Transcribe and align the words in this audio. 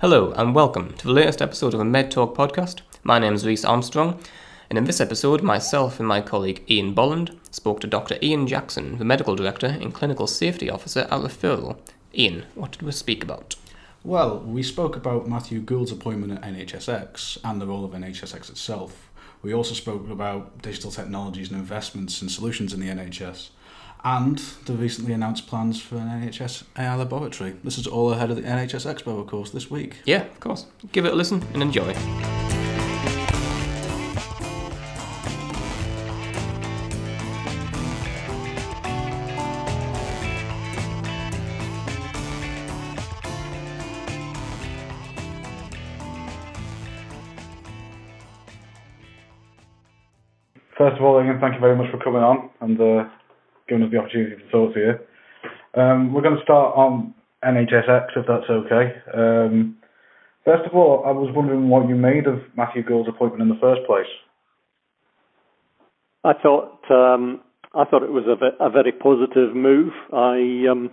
Hello, 0.00 0.32
and 0.32 0.54
welcome 0.54 0.92
to 0.98 1.06
the 1.06 1.12
latest 1.14 1.40
episode 1.40 1.72
of 1.72 1.80
a 1.80 1.84
Med 1.84 2.10
Talk 2.10 2.36
podcast. 2.36 2.82
My 3.02 3.18
name 3.18 3.32
is 3.32 3.46
Reece 3.46 3.64
Armstrong, 3.64 4.20
and 4.68 4.76
in 4.76 4.84
this 4.84 5.00
episode, 5.00 5.42
myself 5.42 5.98
and 5.98 6.06
my 6.06 6.20
colleague 6.20 6.62
Ian 6.68 6.92
Bolland 6.92 7.34
spoke 7.50 7.80
to 7.80 7.86
Dr. 7.86 8.18
Ian 8.22 8.46
Jackson, 8.46 8.98
the 8.98 9.06
Medical 9.06 9.34
Director 9.34 9.68
and 9.68 9.94
Clinical 9.94 10.26
Safety 10.26 10.68
Officer 10.68 11.08
at 11.10 11.22
Refero. 11.22 11.78
Ian, 12.14 12.44
what 12.54 12.72
did 12.72 12.82
we 12.82 12.92
speak 12.92 13.24
about? 13.24 13.56
Well, 14.04 14.40
we 14.40 14.62
spoke 14.62 14.96
about 14.96 15.30
Matthew 15.30 15.60
Gould's 15.60 15.92
appointment 15.92 16.30
at 16.30 16.42
NHSX 16.42 17.38
and 17.42 17.58
the 17.58 17.66
role 17.66 17.86
of 17.86 17.92
NHSX 17.92 18.50
itself. 18.50 19.10
We 19.40 19.54
also 19.54 19.72
spoke 19.72 20.10
about 20.10 20.60
digital 20.60 20.90
technologies 20.90 21.50
and 21.50 21.58
investments 21.58 22.20
and 22.20 22.30
solutions 22.30 22.74
in 22.74 22.80
the 22.80 22.88
NHS 22.88 23.48
and 24.06 24.38
the 24.66 24.72
recently 24.72 25.12
announced 25.12 25.48
plans 25.48 25.82
for 25.82 25.96
an 25.96 26.06
NHS 26.06 26.62
AI 26.78 26.94
laboratory. 26.94 27.56
This 27.64 27.76
is 27.76 27.88
all 27.88 28.12
ahead 28.12 28.30
of 28.30 28.36
the 28.36 28.42
NHS 28.42 28.86
Expo, 28.86 29.18
of 29.20 29.26
course, 29.26 29.50
this 29.50 29.68
week. 29.68 29.96
Yeah, 30.04 30.22
of 30.22 30.38
course. 30.38 30.66
Give 30.92 31.04
it 31.06 31.12
a 31.12 31.16
listen 31.16 31.42
and 31.52 31.60
enjoy. 31.60 31.92
First 50.78 50.98
of 50.98 51.02
all, 51.02 51.20
Ian, 51.20 51.40
thank 51.40 51.54
you 51.54 51.60
very 51.60 51.74
much 51.74 51.90
for 51.90 51.98
coming 51.98 52.22
on 52.22 52.50
and 52.60 52.80
uh, 52.80 53.08
giving 53.68 53.84
us 53.84 53.90
the 53.90 53.98
opportunity 53.98 54.36
to 54.36 54.50
talk 54.50 54.74
to 54.74 54.80
you. 54.80 55.80
Um, 55.80 56.12
we're 56.12 56.22
going 56.22 56.36
to 56.36 56.42
start 56.42 56.76
on 56.76 57.14
NHSX, 57.44 58.16
if 58.16 58.26
that's 58.26 58.48
okay. 58.48 58.94
Um, 59.14 59.76
first 60.44 60.66
of 60.66 60.74
all, 60.74 61.04
I 61.06 61.10
was 61.10 61.30
wondering 61.34 61.68
what 61.68 61.88
you 61.88 61.94
made 61.94 62.26
of 62.26 62.40
Matthew 62.56 62.82
Gould's 62.82 63.08
appointment 63.08 63.42
in 63.42 63.48
the 63.48 63.60
first 63.60 63.86
place. 63.86 64.06
I 66.24 66.32
thought 66.42 66.80
um, 66.90 67.40
I 67.72 67.84
thought 67.84 68.02
it 68.02 68.10
was 68.10 68.24
a, 68.26 68.64
a 68.64 68.70
very 68.70 68.90
positive 68.90 69.54
move. 69.54 69.92
I 70.12 70.66
um, 70.68 70.90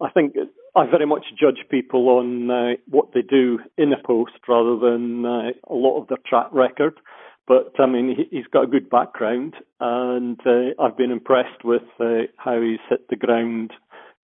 I 0.00 0.10
think 0.10 0.34
I 0.74 0.86
very 0.86 1.06
much 1.06 1.24
judge 1.38 1.66
people 1.70 2.08
on 2.08 2.50
uh, 2.50 2.72
what 2.88 3.12
they 3.12 3.22
do 3.22 3.58
in 3.76 3.92
a 3.92 4.02
post 4.06 4.32
rather 4.48 4.78
than 4.78 5.26
uh, 5.26 5.50
a 5.68 5.74
lot 5.74 6.00
of 6.00 6.08
their 6.08 6.18
track 6.26 6.48
record. 6.50 6.94
But 7.46 7.74
I 7.78 7.86
mean, 7.86 8.16
he, 8.30 8.38
has 8.38 8.46
got 8.50 8.64
a 8.64 8.68
good 8.68 8.88
background, 8.88 9.54
and 9.78 10.40
uh, 10.46 10.82
I've 10.82 10.96
been 10.96 11.10
impressed 11.10 11.64
with 11.64 11.82
uh, 12.00 12.22
how 12.36 12.60
he's 12.60 12.78
hit 12.88 13.08
the 13.08 13.16
ground 13.16 13.72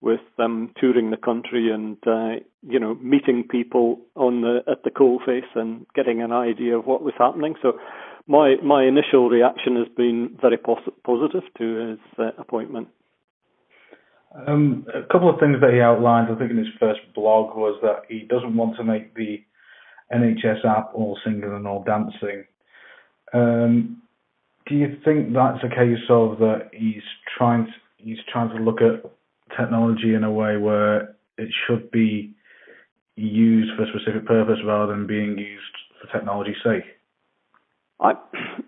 with 0.01 0.21
um, 0.39 0.73
touring 0.81 1.11
the 1.11 1.17
country 1.19 1.71
and 1.71 1.98
uh, 2.07 2.43
you 2.67 2.81
know 2.81 2.95
meeting 2.95 3.45
people 3.48 4.01
on 4.15 4.41
the 4.41 4.61
at 4.71 4.83
the 4.85 4.91
coalface 4.91 5.55
and 5.55 5.87
getting 5.95 6.23
an 6.23 6.33
idea 6.33 6.79
of 6.79 6.87
what 6.87 7.03
was 7.03 7.13
happening. 7.19 7.55
So 7.61 7.79
my 8.27 8.57
my 8.63 8.85
initial 8.85 9.29
reaction 9.29 9.77
has 9.77 9.89
been 9.95 10.37
very 10.41 10.57
pos- 10.57 10.89
positive 11.05 11.43
to 11.59 11.91
his 11.91 11.98
uh, 12.19 12.31
appointment. 12.39 12.89
Um, 14.47 14.87
a 14.95 15.03
couple 15.13 15.29
of 15.29 15.41
things 15.41 15.57
that 15.61 15.75
he 15.75 15.81
outlined, 15.81 16.29
I 16.31 16.39
think, 16.39 16.53
in 16.53 16.57
his 16.57 16.69
first 16.79 17.01
blog 17.15 17.57
was 17.57 17.79
that 17.83 18.03
he 18.09 18.21
doesn't 18.21 18.57
want 18.57 18.77
to 18.77 18.85
make 18.85 19.15
the 19.15 19.43
NHS 20.13 20.65
app 20.65 20.93
all 20.95 21.19
singing 21.25 21.43
and 21.43 21.67
all 21.67 21.83
dancing. 21.83 22.45
Um, 23.33 24.03
do 24.67 24.75
you 24.75 24.97
think 25.05 25.33
that's 25.33 25.62
a 25.64 25.69
case 25.69 26.05
of 26.09 26.39
that 26.39 26.70
he's 26.73 27.03
trying 27.36 27.67
to, 27.67 27.73
he's 27.97 28.19
trying 28.33 28.50
to 28.50 28.62
look 28.62 28.81
at 28.81 29.11
technology 29.56 30.14
in 30.14 30.25
a 30.25 30.31
way 30.31 30.56
where 30.56 31.17
it 31.39 31.48
should 31.67 31.91
be 31.91 32.34
used 33.17 33.70
for 33.77 33.84
a 33.84 33.89
specific 33.89 34.27
purpose 34.27 34.58
rather 34.64 34.92
than 34.92 35.06
being 35.06 35.36
used 35.39 35.64
for 36.01 36.06
technology's 36.12 36.56
sake? 36.64 36.84
I 38.01 38.12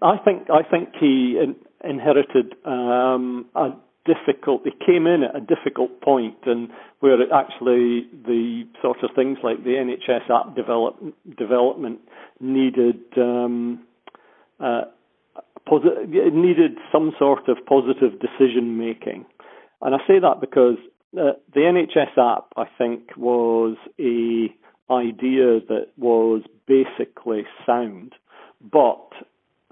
I 0.02 0.18
think 0.18 0.48
I 0.50 0.62
think 0.68 0.90
he 0.98 1.38
in, 1.42 1.56
inherited 1.88 2.54
um, 2.64 3.46
a 3.54 3.70
difficult. 4.04 4.62
He 4.64 4.72
came 4.84 5.06
in 5.06 5.22
at 5.24 5.36
a 5.36 5.40
difficult 5.40 6.00
point, 6.02 6.36
and 6.44 6.68
where 7.00 7.20
it 7.20 7.30
actually 7.32 8.06
the 8.26 8.64
sort 8.82 9.02
of 9.02 9.10
things 9.14 9.38
like 9.42 9.64
the 9.64 9.70
NHS 9.70 10.30
app 10.30 10.54
develop, 10.54 10.96
development 11.38 12.00
needed 12.40 13.00
um, 13.16 13.84
uh, 14.62 14.82
needed 16.32 16.78
some 16.90 17.12
sort 17.18 17.48
of 17.48 17.56
positive 17.66 18.20
decision 18.20 18.78
making. 18.78 19.24
And 19.80 19.94
I 19.94 19.98
say 20.06 20.18
that 20.20 20.40
because 20.40 20.76
uh, 21.18 21.32
the 21.52 21.60
NHS 21.60 22.16
app, 22.18 22.52
I 22.56 22.64
think, 22.78 23.16
was 23.16 23.76
a 23.98 24.54
idea 24.90 25.60
that 25.68 25.86
was 25.96 26.42
basically 26.66 27.44
sound, 27.66 28.14
but 28.60 29.08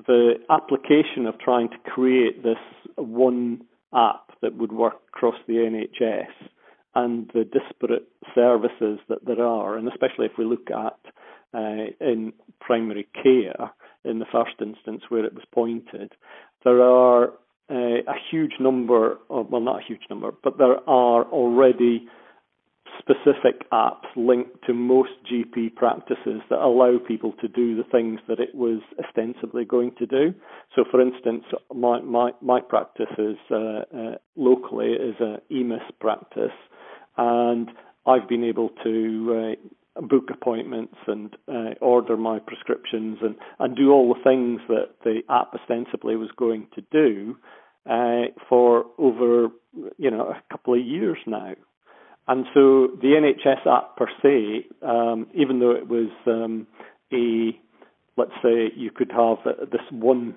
the 0.07 0.35
application 0.49 1.27
of 1.27 1.39
trying 1.39 1.69
to 1.69 1.79
create 1.91 2.43
this 2.43 2.59
one 2.97 3.63
app 3.95 4.33
that 4.43 4.57
would 4.57 4.73
work 4.73 5.01
across 5.09 5.35
the 5.47 5.55
NHS 5.55 6.49
and 6.95 7.31
the 7.35 7.45
disparate 7.45 8.09
services 8.35 8.99
that 9.09 9.25
there 9.25 9.45
are, 9.45 9.77
and 9.77 9.89
especially 9.89 10.27
if 10.27 10.33
we 10.39 10.45
look 10.45 10.71
at 10.71 10.99
uh, 11.55 11.91
in 12.01 12.33
primary 12.61 13.07
care, 13.23 13.71
in 14.05 14.19
the 14.19 14.27
first 14.31 14.55
instance 14.61 15.03
where 15.09 15.25
it 15.25 15.35
was 15.35 15.45
pointed, 15.53 16.13
there 16.65 16.83
are 16.83 17.33
uh, 17.71 18.03
a 18.07 18.15
huge 18.31 18.55
number 18.59 19.19
of, 19.29 19.51
well, 19.51 19.61
not 19.61 19.81
a 19.83 19.87
huge 19.87 20.03
number, 20.11 20.33
but 20.43 20.59
there 20.59 20.79
are 20.89 21.25
already 21.25 22.07
specific 22.99 23.71
apps 23.71 24.05
linked 24.17 24.65
to 24.67 24.75
most 24.75 25.11
GP 25.31 25.75
practices 25.77 26.43
that 26.51 26.59
allow 26.59 26.99
people 26.99 27.33
to 27.41 27.49
do 27.49 27.77
the 27.77 27.85
things 27.85 28.21
that 28.29 28.41
it 28.41 28.55
was 28.55 28.81
ostensibly 29.05 29.65
going 29.65 29.93
to 29.99 30.07
do. 30.07 30.35
So, 30.75 30.85
for 30.91 31.01
instance, 31.01 31.45
my 31.75 32.01
my, 32.01 32.33
my 32.41 32.61
practice 32.61 33.13
is 33.19 33.37
uh, 33.51 33.57
uh, 33.57 34.15
locally 34.37 34.93
is 34.93 35.17
a 35.21 35.39
EMIS 35.51 35.83
practice, 36.01 36.57
and 37.17 37.71
I've 38.07 38.29
been 38.29 38.45
able 38.45 38.71
to 38.83 39.57
uh, 39.57 39.69
book 40.11 40.25
appointments 40.31 40.97
and 41.07 41.35
uh, 41.49 41.75
order 41.81 42.17
my 42.17 42.39
prescriptions 42.41 43.19
and, 43.23 43.37
and 43.61 43.77
do 43.77 43.93
all 43.93 44.13
the 44.13 44.23
things 44.23 44.61
that 44.69 44.91
the 45.05 45.21
app 45.31 45.55
ostensibly 45.55 46.17
was 46.17 46.29
going 46.37 46.67
to 46.75 46.83
do 46.91 47.37
uh, 47.89 48.25
for 48.49 48.85
over 48.99 49.49
you 49.97 50.11
know 50.11 50.27
a 50.27 50.43
couple 50.53 50.75
of 50.75 50.85
years 50.85 51.19
now. 51.27 51.55
And 52.29 52.45
so 52.53 52.89
the 53.01 53.15
NHS 53.17 53.67
app 53.67 53.97
per 53.97 54.07
se, 54.23 54.67
um, 54.83 55.27
even 55.35 55.59
though 55.59 55.73
it 55.73 55.89
was 55.89 56.11
um, 56.27 56.67
a 57.13 57.59
let's 58.17 58.37
say 58.43 58.73
you 58.77 58.91
could 58.91 59.11
have 59.13 59.39
this 59.71 59.81
one 59.91 60.35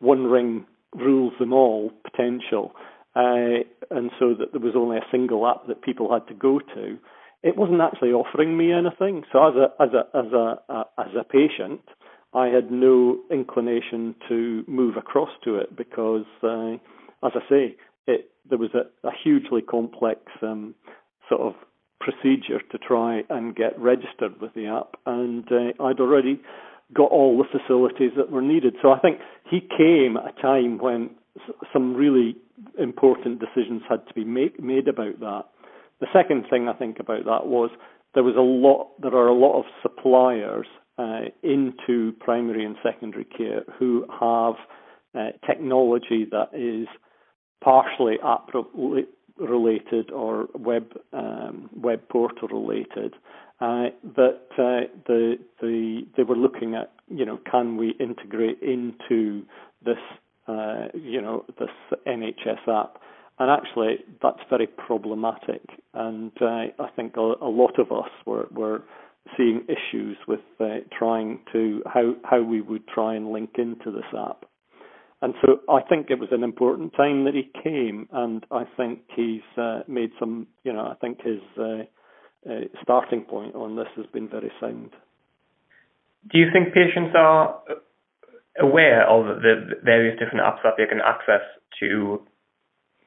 one 0.00 0.24
ring 0.24 0.66
rules 0.94 1.32
them 1.38 1.52
all 1.52 1.90
potential, 2.04 2.72
uh, 3.16 3.64
and 3.90 4.10
so 4.18 4.34
that 4.34 4.52
there 4.52 4.60
was 4.60 4.74
only 4.76 4.98
a 4.98 5.06
single 5.10 5.46
app 5.46 5.66
that 5.68 5.82
people 5.82 6.12
had 6.12 6.26
to 6.28 6.34
go 6.34 6.58
to 6.58 6.98
it 7.42 7.56
wasn't 7.56 7.80
actually 7.80 8.10
offering 8.10 8.56
me 8.56 8.72
anything. 8.72 9.24
So 9.32 9.48
as 9.48 9.54
a 9.54 9.82
as 9.82 9.90
a 9.94 10.18
as 10.18 10.32
a, 10.32 10.72
a 10.72 10.84
as 10.98 11.14
a 11.18 11.24
patient, 11.24 11.80
I 12.34 12.48
had 12.48 12.70
no 12.70 13.18
inclination 13.30 14.14
to 14.28 14.64
move 14.66 14.96
across 14.96 15.30
to 15.44 15.56
it 15.56 15.76
because, 15.76 16.26
uh, 16.42 16.74
as 17.24 17.32
I 17.34 17.48
say, 17.48 17.76
it 18.06 18.30
there 18.48 18.58
was 18.58 18.70
a, 18.74 19.06
a 19.06 19.10
hugely 19.22 19.62
complex 19.62 20.20
um, 20.42 20.74
sort 21.28 21.42
of 21.42 21.54
procedure 22.00 22.60
to 22.70 22.78
try 22.78 23.22
and 23.28 23.54
get 23.54 23.78
registered 23.78 24.40
with 24.40 24.54
the 24.54 24.66
app, 24.66 24.96
and 25.06 25.46
uh, 25.50 25.82
I'd 25.84 26.00
already 26.00 26.40
got 26.94 27.10
all 27.10 27.36
the 27.36 27.58
facilities 27.58 28.12
that 28.16 28.30
were 28.30 28.42
needed. 28.42 28.74
So 28.80 28.92
I 28.92 28.98
think 28.98 29.18
he 29.50 29.60
came 29.60 30.16
at 30.16 30.38
a 30.38 30.42
time 30.42 30.78
when 30.78 31.10
some 31.72 31.94
really 31.94 32.36
important 32.78 33.40
decisions 33.40 33.82
had 33.88 34.06
to 34.08 34.14
be 34.14 34.24
make, 34.24 34.62
made 34.62 34.88
about 34.88 35.20
that. 35.20 35.44
The 36.00 36.06
second 36.12 36.46
thing 36.48 36.68
I 36.68 36.74
think 36.74 36.98
about 37.00 37.24
that 37.24 37.46
was 37.46 37.70
there 38.14 38.22
was 38.22 38.36
a 38.36 38.40
lot. 38.40 38.90
There 39.00 39.14
are 39.14 39.28
a 39.28 39.34
lot 39.34 39.58
of 39.58 39.64
suppliers 39.82 40.66
uh, 40.98 41.26
into 41.42 42.12
primary 42.20 42.64
and 42.64 42.76
secondary 42.82 43.24
care 43.24 43.64
who 43.78 44.06
have 44.20 44.54
uh, 45.14 45.30
technology 45.46 46.26
that 46.30 46.50
is 46.52 46.88
partially 47.62 48.16
app 48.24 48.50
related 49.38 50.10
or 50.10 50.48
web 50.54 50.92
um, 51.12 51.70
web 51.76 52.08
portal 52.08 52.48
related. 52.48 53.14
Uh, 53.60 53.86
that 54.16 54.40
uh, 54.52 54.86
the 55.06 55.36
the 55.60 56.06
they 56.16 56.22
were 56.22 56.36
looking 56.36 56.74
at 56.74 56.92
you 57.08 57.24
know 57.24 57.38
can 57.50 57.76
we 57.76 57.90
integrate 57.98 58.60
into 58.62 59.42
this 59.84 59.98
uh, 60.46 60.86
you 60.94 61.20
know 61.20 61.44
this 61.58 61.70
NHS 62.06 62.68
app 62.68 63.00
and 63.38 63.50
actually, 63.50 63.98
that's 64.20 64.40
very 64.50 64.66
problematic. 64.66 65.62
And 65.94 66.32
uh, 66.40 66.44
I 66.78 66.88
think 66.96 67.16
a, 67.16 67.34
a, 67.40 67.48
lot 67.48 67.78
of 67.78 67.92
us 67.92 68.10
were, 68.26 68.48
were 68.50 68.82
seeing 69.36 69.64
issues 69.68 70.16
with 70.26 70.40
uh, 70.60 70.78
trying 70.96 71.40
to 71.52 71.82
how 71.86 72.14
how 72.24 72.42
we 72.42 72.60
would 72.60 72.86
try 72.88 73.14
and 73.14 73.30
link 73.30 73.50
into 73.56 73.90
this 73.92 74.04
app. 74.18 74.44
And 75.20 75.34
so 75.42 75.60
I 75.68 75.82
think 75.82 76.10
it 76.10 76.18
was 76.18 76.28
an 76.32 76.44
important 76.44 76.92
time 76.96 77.24
that 77.24 77.34
he 77.34 77.50
came, 77.62 78.08
and 78.12 78.44
I 78.50 78.64
think 78.76 79.00
he's 79.14 79.42
uh, 79.56 79.80
made 79.88 80.10
some. 80.18 80.46
You 80.64 80.72
know, 80.72 80.86
I 80.86 80.94
think 81.00 81.18
his 81.22 81.40
uh, 81.58 81.82
uh, 82.48 82.60
starting 82.82 83.22
point 83.22 83.54
on 83.54 83.76
this 83.76 83.88
has 83.96 84.06
been 84.06 84.28
very 84.28 84.50
sound. 84.60 84.90
Do 86.30 86.38
you 86.38 86.46
think 86.52 86.74
patients 86.74 87.14
are 87.16 87.60
aware 88.60 89.08
of 89.08 89.42
the 89.42 89.76
various 89.84 90.18
different 90.18 90.44
apps 90.44 90.62
that 90.64 90.74
they 90.76 90.86
can 90.86 91.00
access 91.04 91.42
to? 91.80 92.20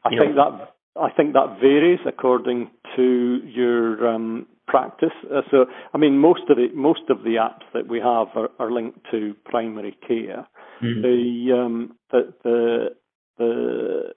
I 0.03 0.09
think 0.09 0.35
know, 0.35 0.57
that 0.57 0.73
I 0.99 1.09
think 1.11 1.33
that 1.33 1.57
varies 1.59 1.99
according 2.05 2.71
to 2.95 3.39
your 3.45 4.07
um, 4.07 4.47
practice. 4.67 5.13
Uh, 5.33 5.41
so, 5.49 5.65
I 5.93 5.97
mean, 5.97 6.17
most 6.17 6.43
of 6.49 6.57
the 6.57 6.67
most 6.73 7.09
of 7.09 7.23
the 7.23 7.35
apps 7.35 7.65
that 7.73 7.87
we 7.87 7.99
have 7.99 8.27
are, 8.35 8.49
are 8.59 8.71
linked 8.71 8.99
to 9.11 9.35
primary 9.45 9.97
care. 10.07 10.47
Mm-hmm. 10.83 11.01
The, 11.01 11.61
um, 11.61 11.97
the 12.11 12.33
the 12.43 12.87
the 13.37 14.13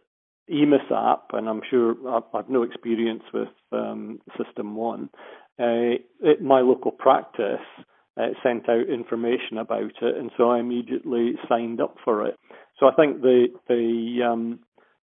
EMIS 0.51 0.91
app, 0.91 1.27
and 1.33 1.49
I'm 1.49 1.63
sure 1.71 1.95
I've, 2.09 2.23
I've 2.35 2.49
no 2.49 2.63
experience 2.63 3.23
with 3.33 3.49
um, 3.73 4.21
SystmOne. 4.37 5.09
Uh, 5.59 6.03
it, 6.21 6.43
my 6.43 6.61
local 6.61 6.91
practice 6.91 7.61
uh, 8.17 8.29
sent 8.43 8.69
out 8.69 8.89
information 8.89 9.59
about 9.59 9.93
it, 10.03 10.17
and 10.17 10.31
so 10.37 10.51
I 10.51 10.59
immediately 10.59 11.35
signed 11.49 11.81
up 11.81 11.97
for 12.05 12.27
it. 12.27 12.37
So 12.79 12.87
I 12.87 12.95
think 12.95 13.23
the 13.23 13.47
the 13.69 14.29
um, 14.29 14.61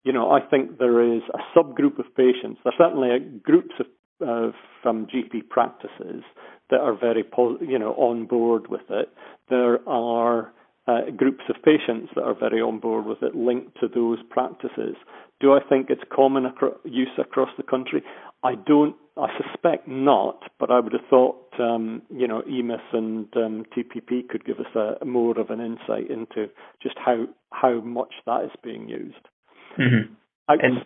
you 0.07 0.13
know 0.13 0.31
I 0.31 0.39
think 0.39 0.77
there 0.79 0.99
is 1.15 1.21
a 1.33 1.41
subgroup 1.57 1.99
of 1.99 2.05
patients. 2.15 2.61
There's 2.63 2.75
certainly 2.77 3.09
groups 3.43 3.75
of 3.79 3.87
uh, 4.25 4.51
from 4.81 5.05
GP 5.07 5.49
practices 5.49 6.23
that 6.69 6.79
are 6.79 6.97
very 6.97 7.25
you 7.61 7.77
know 7.77 7.93
on 7.93 8.25
board 8.25 8.69
with 8.69 8.89
it. 8.89 9.09
There 9.49 9.77
are 9.87 10.53
uh, 10.87 11.11
groups 11.15 11.43
of 11.49 11.57
patients 11.61 12.09
that 12.15 12.23
are 12.23 12.33
very 12.33 12.61
on 12.61 12.79
board 12.79 13.05
with 13.05 13.21
it 13.21 13.35
linked 13.35 13.77
to 13.81 13.89
those 13.93 14.19
practices. 14.29 14.95
Do 15.41 15.53
I 15.53 15.59
think 15.67 15.87
it's 15.89 16.01
common 16.15 16.45
acro- 16.45 16.79
use 16.85 17.15
across 17.19 17.49
the 17.57 17.63
country? 17.63 18.01
I 18.43 18.55
don't. 18.55 18.95
I 19.17 19.27
suspect 19.43 19.87
not, 19.87 20.43
but 20.59 20.71
I 20.71 20.79
would 20.79 20.93
have 20.93 21.09
thought, 21.09 21.51
um, 21.59 22.03
you 22.09 22.27
know, 22.27 22.43
EMIS 22.43 22.93
and 22.93 23.27
um, 23.35 23.65
TPP 23.75 24.29
could 24.29 24.45
give 24.45 24.59
us 24.59 24.73
a, 25.01 25.03
more 25.05 25.37
of 25.37 25.49
an 25.49 25.59
insight 25.59 26.09
into 26.09 26.49
just 26.81 26.95
how 27.03 27.25
how 27.51 27.81
much 27.81 28.13
that 28.25 28.45
is 28.45 28.51
being 28.63 28.87
used. 28.87 29.27
Mm-hmm. 29.79 30.13
Out, 30.49 30.63
and 30.63 30.77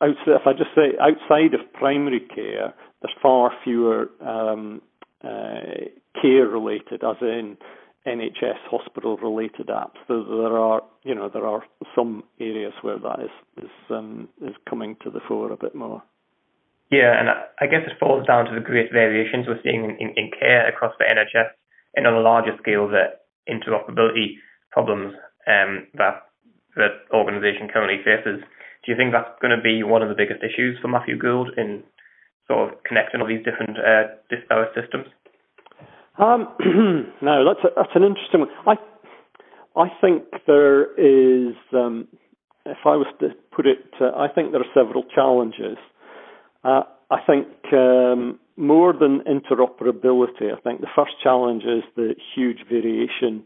outside, 0.00 0.40
if 0.40 0.46
I 0.46 0.52
just 0.52 0.74
say 0.74 0.96
outside 1.00 1.54
of 1.54 1.72
primary 1.74 2.20
care, 2.20 2.74
there's 3.02 3.14
far 3.22 3.52
fewer 3.64 4.10
um, 4.20 4.82
uh, 5.22 5.86
care 6.20 6.46
related, 6.46 7.04
as 7.04 7.16
in 7.20 7.56
NHS 8.06 8.58
hospital 8.70 9.16
related 9.18 9.68
apps. 9.68 9.98
There, 10.08 10.22
there, 10.22 10.58
are, 10.58 10.82
you 11.04 11.14
know, 11.14 11.28
there 11.28 11.46
are 11.46 11.62
some 11.94 12.24
areas 12.40 12.72
where 12.82 12.98
that 12.98 13.20
is 13.20 13.64
is 13.64 13.70
um, 13.90 14.28
is 14.40 14.54
coming 14.68 14.96
to 15.04 15.10
the 15.10 15.20
fore 15.28 15.52
a 15.52 15.56
bit 15.56 15.74
more. 15.74 16.02
Yeah, 16.90 17.20
and 17.20 17.28
I 17.28 17.66
guess 17.66 17.86
it 17.86 18.00
falls 18.00 18.26
down 18.26 18.46
to 18.46 18.54
the 18.54 18.64
great 18.64 18.90
variations 18.90 19.46
we're 19.46 19.60
seeing 19.62 19.84
in, 19.84 19.90
in, 20.00 20.14
in 20.16 20.30
care 20.38 20.66
across 20.66 20.94
the 20.98 21.04
NHS, 21.04 21.50
and 21.94 22.06
on 22.06 22.14
a 22.14 22.20
larger 22.20 22.56
scale, 22.62 22.88
the 22.88 23.12
interoperability 23.48 24.36
problems 24.70 25.12
um, 25.46 25.86
that 25.94 26.27
that 26.78 27.04
organisation 27.12 27.68
currently 27.68 27.98
faces. 28.00 28.40
Do 28.86 28.86
you 28.92 28.96
think 28.96 29.12
that's 29.12 29.34
going 29.42 29.54
to 29.54 29.62
be 29.62 29.82
one 29.82 30.02
of 30.02 30.08
the 30.08 30.14
biggest 30.14 30.40
issues 30.42 30.78
for 30.80 30.88
Matthew 30.88 31.18
Gould 31.18 31.50
in 31.58 31.82
sort 32.46 32.72
of 32.72 32.82
connecting 32.84 33.20
all 33.20 33.28
these 33.28 33.44
different 33.44 33.76
uh, 33.76 34.16
disparate 34.30 34.72
systems? 34.72 35.06
Um, 36.16 36.48
no, 37.22 37.44
that's 37.44 37.62
a, 37.62 37.70
that's 37.76 37.94
an 37.94 38.02
interesting 38.02 38.40
one. 38.40 38.50
I 38.66 38.74
I 39.78 39.88
think 40.00 40.24
there 40.46 40.90
is, 40.98 41.54
um, 41.72 42.08
if 42.66 42.78
I 42.84 42.96
was 42.96 43.06
to 43.20 43.28
put 43.54 43.66
it, 43.66 43.78
uh, 44.00 44.10
I 44.16 44.26
think 44.26 44.50
there 44.50 44.60
are 44.60 44.74
several 44.74 45.04
challenges. 45.14 45.78
Uh, 46.64 46.82
I 47.10 47.18
think 47.24 47.46
um, 47.72 48.40
more 48.56 48.92
than 48.92 49.20
interoperability, 49.20 50.52
I 50.52 50.60
think 50.64 50.80
the 50.80 50.88
first 50.96 51.12
challenge 51.22 51.62
is 51.62 51.84
the 51.94 52.16
huge 52.34 52.58
variation 52.68 53.44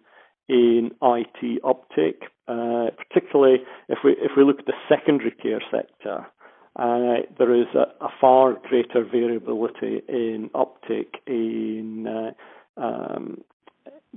in 0.52 0.90
IT 1.00 1.62
uptake, 1.64 2.24
uh, 2.46 2.88
particularly 2.96 3.58
if 3.88 3.98
we 4.04 4.12
if 4.18 4.32
we 4.36 4.44
look 4.44 4.58
at 4.60 4.66
the 4.66 4.74
secondary 4.88 5.30
care 5.30 5.62
sector. 5.70 6.26
Uh, 6.76 7.24
there 7.38 7.54
is 7.54 7.66
a, 7.74 8.04
a, 8.04 8.08
far 8.18 8.54
greater 8.66 9.04
variability 9.04 10.00
in 10.08 10.48
uptake 10.54 11.16
in 11.26 12.06
uh, 12.06 12.80
um, 12.82 13.42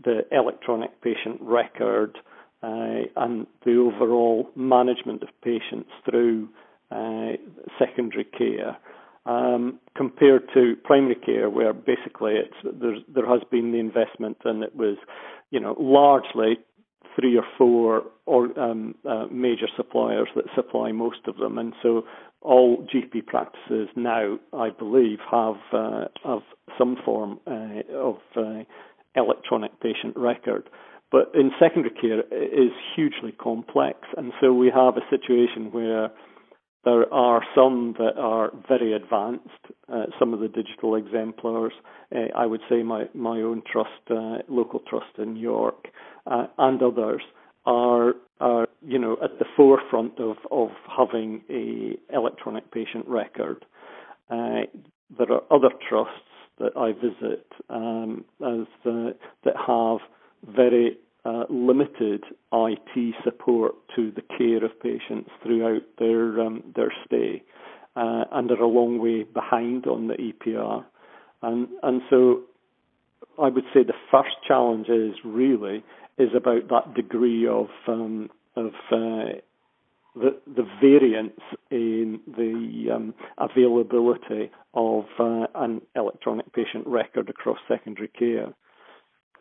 the 0.02 0.22
electronic 0.32 1.02
patient 1.02 1.38
record 1.42 2.18
uh, 2.64 3.04
and 3.18 3.46
the 3.66 3.76
overall 3.76 4.50
management 4.56 5.22
of 5.22 5.30
patients 5.44 5.90
through 6.10 6.48
uh, 6.92 7.34
secondary 7.78 8.24
care. 8.24 8.78
Um, 9.28 9.80
compared 9.98 10.44
to 10.54 10.76
primary 10.84 11.16
care, 11.16 11.50
where 11.50 11.74
basically 11.74 12.36
there 12.64 13.28
has 13.28 13.42
been 13.50 13.72
the 13.72 13.80
investment 13.80 14.38
and 14.46 14.64
it 14.64 14.76
was, 14.76 14.98
you 15.50 15.60
know, 15.60 15.76
largely 15.80 16.60
three 17.16 17.38
or 17.38 17.46
four 17.58 18.04
or 18.26 18.60
um, 18.60 18.96
uh, 19.10 19.26
major 19.32 19.68
suppliers 19.76 20.28
that 20.36 20.46
supply 20.54 20.92
most 20.92 21.20
of 21.28 21.38
them, 21.38 21.58
and 21.58 21.74
so 21.82 22.04
all 22.42 22.86
GP 22.94 23.26
practices 23.26 23.88
now, 23.96 24.38
I 24.54 24.70
believe, 24.70 25.20
have 25.32 25.56
uh, 25.74 26.06
have 26.24 26.42
some 26.78 26.98
form 27.04 27.40
uh, 27.48 27.82
of 27.94 28.18
uh, 28.36 28.64
electronic 29.16 29.80
patient 29.80 30.16
record. 30.16 30.70
But 31.12 31.32
in 31.34 31.52
secondary 31.60 31.94
care, 31.94 32.20
it 32.32 32.54
is 32.54 32.72
hugely 32.96 33.32
complex, 33.32 34.00
and 34.18 34.34
so 34.42 34.54
we 34.54 34.72
have 34.74 34.98
a 34.98 35.10
situation 35.10 35.72
where 35.72 36.10
there 36.86 37.12
are 37.12 37.42
some 37.56 37.96
that 37.98 38.18
are 38.18 38.52
very 38.68 38.94
advanced. 38.94 39.50
Uh, 39.92 40.06
some 40.20 40.34
of 40.34 40.40
the 40.40 40.48
digital 40.48 40.96
exemplars, 40.96 41.74
uh, 42.16 42.20
I 42.36 42.46
would 42.46 42.62
say 42.70 42.84
my, 42.84 43.06
my 43.14 43.42
own 43.42 43.64
trust, 43.70 43.90
uh, 44.10 44.38
local 44.48 44.82
trust 44.88 45.18
in 45.18 45.36
York, 45.36 45.88
uh, 46.28 46.46
and 46.60 46.82
others 46.82 47.24
are, 47.66 48.14
are, 48.40 48.68
you 48.86 49.00
know, 49.00 49.18
at 49.24 49.40
the 49.40 49.46
forefront 49.58 50.20
of, 50.20 50.38
of 50.52 50.70
having 50.96 51.42
a 51.50 51.98
electronic 52.16 52.72
patient 52.72 53.08
record. 53.08 53.66
Uh, 54.30 54.62
there 55.18 55.32
are 55.32 55.42
other 55.52 55.70
trusts 55.90 56.14
that 56.60 56.72
I 56.78 56.94
visit 56.94 57.48
um, 57.70 58.26
as 58.42 58.68
that 58.84 59.56
have 59.68 60.00
very 60.56 60.98
uh, 61.26 61.46
limited 61.50 62.24
IT 62.54 63.16
support 63.24 63.76
to 63.96 64.12
the 64.12 64.22
care 64.38 64.64
of 64.64 64.80
patients 64.80 65.30
throughout 65.44 65.82
their 65.98 66.40
um, 66.40 66.64
their 66.76 66.94
stay, 67.06 67.44
uh, 67.96 68.26
and 68.32 68.52
are 68.52 68.62
a 68.62 68.68
long 68.68 69.00
way 69.00 69.24
behind 69.24 69.88
on 69.88 70.08
the 70.08 70.16
EPR, 70.16 70.86
and 71.42 71.68
and 71.84 72.02
so 72.10 72.42
I 73.42 73.50
would 73.50 73.66
say 73.74 73.84
the 73.84 73.94
first 74.12 74.36
challenge 74.48 74.88
is 74.88 75.16
really 75.24 75.84
is 76.18 76.30
about 76.36 76.70
that 76.70 76.94
degree 76.94 77.48
of 77.48 77.68
um, 77.88 78.30
of 78.56 78.72
uh, 78.92 79.40
the 80.16 80.40
the 80.48 80.66
variance 80.80 81.42
in 81.72 82.20
the 82.28 82.94
um, 82.94 83.14
availability 83.38 84.52
of 84.74 85.06
uh, 85.20 85.48
an 85.56 85.82
electronic 85.96 86.52
patient 86.54 86.86
record 86.88 87.30
across 87.30 87.58
secondary 87.68 88.08
care. 88.10 88.54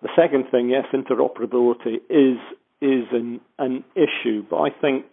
The 0.05 0.11
second 0.15 0.45
thing, 0.51 0.69
yes, 0.69 0.85
interoperability 0.93 1.97
is 2.11 2.39
is 2.83 3.07
an 3.13 3.41
an 3.59 3.85
issue, 3.97 4.45
but 4.51 4.59
I 4.59 4.69
think 4.69 5.07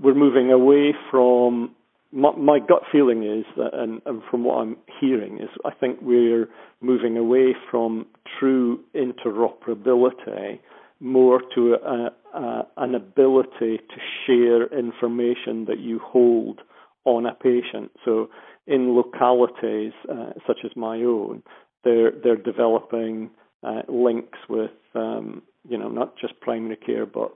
we're 0.00 0.14
moving 0.14 0.52
away 0.52 0.94
from. 1.10 1.74
My, 2.10 2.32
my 2.36 2.58
gut 2.58 2.82
feeling 2.90 3.22
is 3.22 3.44
that, 3.58 3.74
and, 3.74 4.00
and 4.06 4.22
from 4.30 4.42
what 4.44 4.56
I'm 4.62 4.76
hearing, 4.98 5.40
is 5.40 5.50
I 5.66 5.72
think 5.78 5.98
we're 6.00 6.48
moving 6.80 7.18
away 7.18 7.54
from 7.70 8.06
true 8.38 8.80
interoperability 8.94 10.58
more 11.00 11.42
to 11.54 11.74
a, 11.74 12.10
a, 12.34 12.66
an 12.78 12.94
ability 12.94 13.78
to 13.78 13.98
share 14.26 14.66
information 14.78 15.66
that 15.66 15.80
you 15.80 16.00
hold 16.02 16.60
on 17.04 17.26
a 17.26 17.34
patient. 17.34 17.90
So 18.06 18.30
in 18.66 18.94
localities 18.94 19.92
uh, 20.10 20.32
such 20.46 20.58
as 20.64 20.70
my 20.76 20.96
own, 21.02 21.42
they're 21.84 22.12
they're 22.22 22.36
developing 22.36 23.30
uh, 23.62 23.82
links 23.88 24.38
with 24.48 24.70
um, 24.94 25.42
you 25.68 25.78
know 25.78 25.88
not 25.88 26.16
just 26.18 26.38
primary 26.40 26.76
care 26.76 27.06
but 27.06 27.32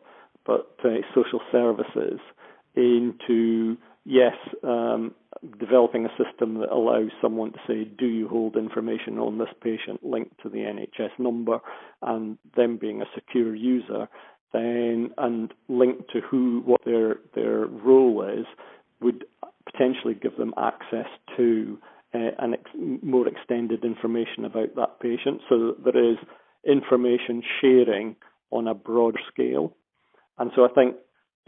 but 0.47 0.77
uh, 0.85 0.89
social 1.15 1.41
services 1.51 2.21
into 2.75 3.77
yes 4.05 4.35
um, 4.65 5.15
developing 5.59 6.07
a 6.07 6.23
system 6.23 6.59
that 6.59 6.71
allows 6.71 7.11
someone 7.21 7.53
to 7.53 7.59
say 7.67 7.85
do 7.85 8.07
you 8.07 8.29
hold 8.29 8.57
information 8.57 9.19
on 9.19 9.39
this 9.39 9.49
patient 9.63 10.03
linked 10.05 10.41
to 10.43 10.49
the 10.49 10.59
NHS 10.59 11.19
number? 11.19 11.59
and 12.03 12.37
them 12.57 12.79
being 12.79 13.01
a 13.01 13.07
secure 13.15 13.55
user 13.55 14.09
then 14.53 15.11
and 15.19 15.53
linked 15.69 16.11
to 16.13 16.21
who 16.21 16.63
what 16.65 16.81
their 16.85 17.17
their 17.35 17.67
role 17.67 18.23
is 18.29 18.47
would 19.01 19.25
potentially 19.65 20.15
give 20.15 20.37
them 20.37 20.53
access 20.57 21.07
to 21.37 21.79
uh, 22.15 22.31
and 22.39 22.55
ex- 22.55 22.71
more 23.03 23.27
extended 23.29 23.85
information 23.85 24.45
about 24.45 24.75
that 24.77 25.01
patient 25.01 25.41
so 25.49 25.75
there 25.85 26.13
is 26.13 26.19
information 26.67 27.43
sharing 27.61 28.17
on 28.51 28.69
a 28.69 28.75
broad 28.75 29.17
scale. 29.33 29.73
And 30.39 30.51
so 30.55 30.65
I 30.65 30.69
think 30.69 30.97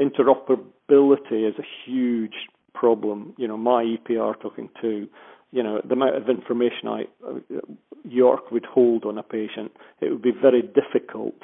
interoperability 0.01 1.49
is 1.49 1.55
a 1.59 1.67
huge 1.85 2.35
problem. 2.75 3.35
You 3.37 3.49
know, 3.49 3.57
my 3.57 3.85
EPR 3.85 4.41
talking 4.41 4.71
to 4.83 5.07
you 5.53 5.63
know, 5.63 5.81
the 5.85 5.93
amount 5.93 6.17
of 6.17 6.29
information 6.29 6.89
I 6.89 7.05
York 8.03 8.51
would 8.51 8.67
hold 8.67 9.05
on 9.05 9.19
a 9.19 9.23
patient, 9.23 9.71
it 10.01 10.11
would 10.11 10.21
be 10.21 10.33
very 10.33 10.63
difficult 10.63 11.37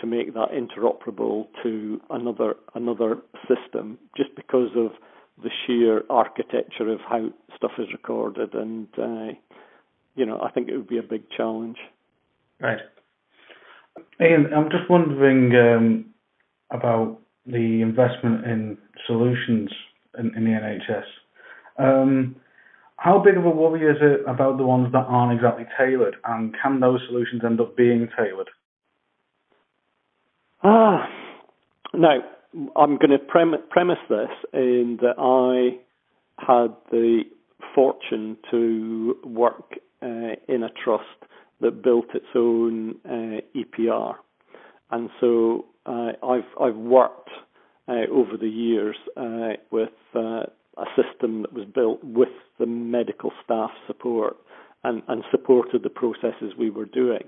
to 0.00 0.06
make 0.06 0.32
that 0.32 0.48
interoperable 0.52 1.48
to 1.62 2.00
another 2.08 2.54
another 2.74 3.18
system, 3.46 3.98
just 4.16 4.34
because 4.36 4.70
of 4.74 4.92
the 5.42 5.50
sheer 5.66 6.02
architecture 6.10 6.90
of 6.90 7.00
how 7.08 7.28
stuff 7.56 7.72
is 7.78 7.86
recorded, 7.92 8.54
and 8.54 8.88
uh, 8.98 9.32
you 10.14 10.26
know, 10.26 10.40
I 10.42 10.50
think 10.50 10.68
it 10.68 10.76
would 10.76 10.88
be 10.88 10.98
a 10.98 11.02
big 11.02 11.30
challenge. 11.36 11.76
Right. 12.60 12.80
Ian, 14.20 14.52
I'm 14.54 14.70
just 14.70 14.90
wondering 14.90 15.54
um, 15.54 16.06
about 16.70 17.20
the 17.46 17.82
investment 17.82 18.44
in 18.44 18.78
solutions 19.06 19.70
in, 20.18 20.34
in 20.36 20.44
the 20.44 20.50
NHS. 20.50 21.04
Um, 21.78 22.36
how 22.96 23.20
big 23.20 23.36
of 23.36 23.44
a 23.44 23.50
worry 23.50 23.88
is 23.88 23.96
it 24.00 24.28
about 24.28 24.58
the 24.58 24.66
ones 24.66 24.88
that 24.92 25.04
aren't 25.06 25.32
exactly 25.32 25.66
tailored, 25.78 26.16
and 26.24 26.54
can 26.60 26.80
those 26.80 27.00
solutions 27.08 27.42
end 27.44 27.60
up 27.60 27.76
being 27.76 28.08
tailored? 28.16 28.50
Ah, 30.64 31.08
now 31.94 32.18
I'm 32.54 32.96
going 32.96 33.10
to 33.10 33.18
prem- 33.18 33.62
premise 33.70 33.98
this 34.08 34.30
in 34.52 34.98
that 35.02 35.16
I 35.18 35.78
had 36.38 36.74
the 36.90 37.22
fortune 37.74 38.36
to 38.50 39.16
work 39.24 39.74
uh, 40.02 40.36
in 40.48 40.62
a 40.62 40.70
trust 40.82 41.04
that 41.60 41.82
built 41.82 42.06
its 42.14 42.26
own 42.34 42.94
uh, 43.04 43.40
EPR, 43.54 44.14
and 44.90 45.10
so 45.20 45.66
uh, 45.86 46.12
I've 46.24 46.44
I've 46.60 46.76
worked 46.76 47.30
uh, 47.88 48.06
over 48.12 48.36
the 48.38 48.48
years 48.48 48.96
uh, 49.16 49.54
with 49.70 49.88
uh, 50.14 50.44
a 50.78 50.84
system 50.96 51.42
that 51.42 51.52
was 51.52 51.66
built 51.74 52.02
with 52.04 52.28
the 52.58 52.66
medical 52.66 53.32
staff 53.44 53.70
support 53.86 54.36
and, 54.84 55.02
and 55.08 55.24
supported 55.30 55.82
the 55.82 55.90
processes 55.90 56.52
we 56.58 56.70
were 56.70 56.84
doing. 56.84 57.24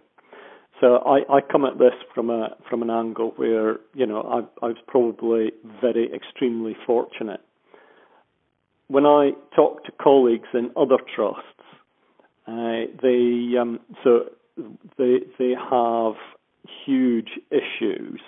So 0.81 0.97
I, 0.97 1.21
I 1.31 1.41
come 1.43 1.65
at 1.67 1.79
this 1.79 1.93
from 2.15 2.31
a 2.31 2.57
from 2.69 2.83
an 2.83 2.91
angle 2.91 3.33
where 3.37 3.79
you 3.95 4.07
know 4.07 4.23
I, 4.23 4.65
I 4.65 4.69
was 4.69 4.79
probably 4.87 5.53
very 5.81 6.11
extremely 6.13 6.75
fortunate. 6.87 7.41
When 8.89 9.05
I 9.05 9.33
talk 9.55 9.85
to 9.85 9.93
colleagues 10.01 10.49
in 10.55 10.71
other 10.77 10.97
trusts, 11.15 11.45
uh, 12.47 12.89
they 13.03 13.59
um, 13.61 13.81
so 14.03 14.31
they 14.97 15.19
they 15.39 15.53
have 15.71 16.15
huge 16.87 17.31
issues 17.51 18.21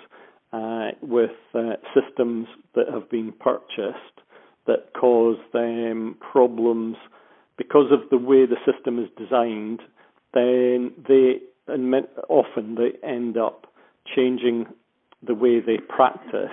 uh, 0.53 0.91
with 1.01 1.31
uh, 1.55 1.73
systems 1.95 2.47
that 2.75 2.85
have 2.91 3.09
been 3.09 3.33
purchased 3.39 3.97
that 4.67 4.93
cause 4.93 5.37
them 5.51 6.15
problems 6.19 6.95
because 7.57 7.91
of 7.91 8.09
the 8.11 8.17
way 8.17 8.45
the 8.45 8.57
system 8.71 8.99
is 8.99 9.09
designed. 9.17 9.81
Then 10.33 10.91
they 11.07 11.41
and 11.67 11.93
often 12.29 12.75
they 12.75 13.07
end 13.07 13.37
up 13.37 13.67
changing 14.15 14.65
the 15.25 15.33
way 15.33 15.59
they 15.59 15.77
practice 15.77 16.51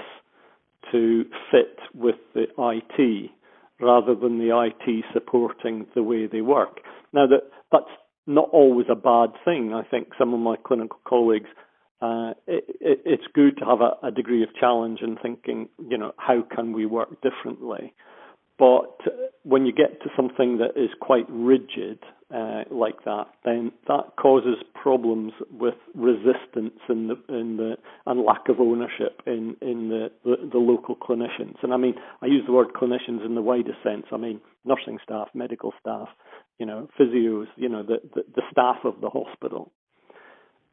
to 0.92 1.24
fit 1.50 1.78
with 1.94 2.16
the 2.34 2.46
IT 2.58 3.30
rather 3.80 4.14
than 4.14 4.38
the 4.38 4.56
IT 4.56 5.04
supporting 5.12 5.86
the 5.94 6.02
way 6.02 6.26
they 6.26 6.40
work. 6.40 6.80
Now 7.12 7.26
that 7.26 7.50
that's 7.72 7.90
not 8.26 8.48
always 8.52 8.86
a 8.90 8.94
bad 8.94 9.30
thing. 9.44 9.72
I 9.74 9.82
think 9.82 10.08
some 10.18 10.34
of 10.34 10.40
my 10.40 10.56
clinical 10.56 10.98
colleagues, 11.06 11.48
uh, 12.00 12.34
it, 12.46 12.64
it, 12.80 13.02
it's 13.04 13.24
good 13.34 13.56
to 13.58 13.64
have 13.64 13.80
a, 13.80 14.06
a 14.06 14.10
degree 14.10 14.42
of 14.42 14.54
challenge 14.58 15.00
in 15.02 15.16
thinking, 15.16 15.68
you 15.88 15.98
know, 15.98 16.12
how 16.16 16.42
can 16.54 16.72
we 16.72 16.86
work 16.86 17.20
differently? 17.22 17.94
But 18.60 19.00
when 19.42 19.64
you 19.64 19.72
get 19.72 20.02
to 20.02 20.10
something 20.14 20.58
that 20.58 20.76
is 20.76 20.90
quite 21.00 21.24
rigid 21.30 21.98
uh, 22.32 22.64
like 22.70 23.02
that, 23.06 23.28
then 23.42 23.72
that 23.88 24.16
causes 24.20 24.56
problems 24.74 25.32
with 25.50 25.74
resistance 25.94 26.78
in 26.90 27.08
the, 27.08 27.34
in 27.34 27.56
the 27.56 27.76
and 28.04 28.20
lack 28.22 28.50
of 28.50 28.60
ownership 28.60 29.22
in 29.26 29.56
in 29.62 29.88
the, 29.88 30.10
the, 30.24 30.36
the 30.52 30.58
local 30.58 30.94
clinicians. 30.94 31.56
And 31.62 31.72
I 31.72 31.78
mean, 31.78 31.94
I 32.20 32.26
use 32.26 32.42
the 32.46 32.52
word 32.52 32.74
clinicians 32.74 33.24
in 33.24 33.34
the 33.34 33.40
widest 33.40 33.78
sense. 33.82 34.04
I 34.12 34.18
mean, 34.18 34.42
nursing 34.66 34.98
staff, 35.02 35.28
medical 35.32 35.72
staff, 35.80 36.08
you 36.58 36.66
know, 36.66 36.86
physios, 37.00 37.46
you 37.56 37.70
know, 37.70 37.82
the 37.82 37.96
the, 38.14 38.24
the 38.36 38.42
staff 38.52 38.84
of 38.84 39.00
the 39.00 39.08
hospital. 39.08 39.72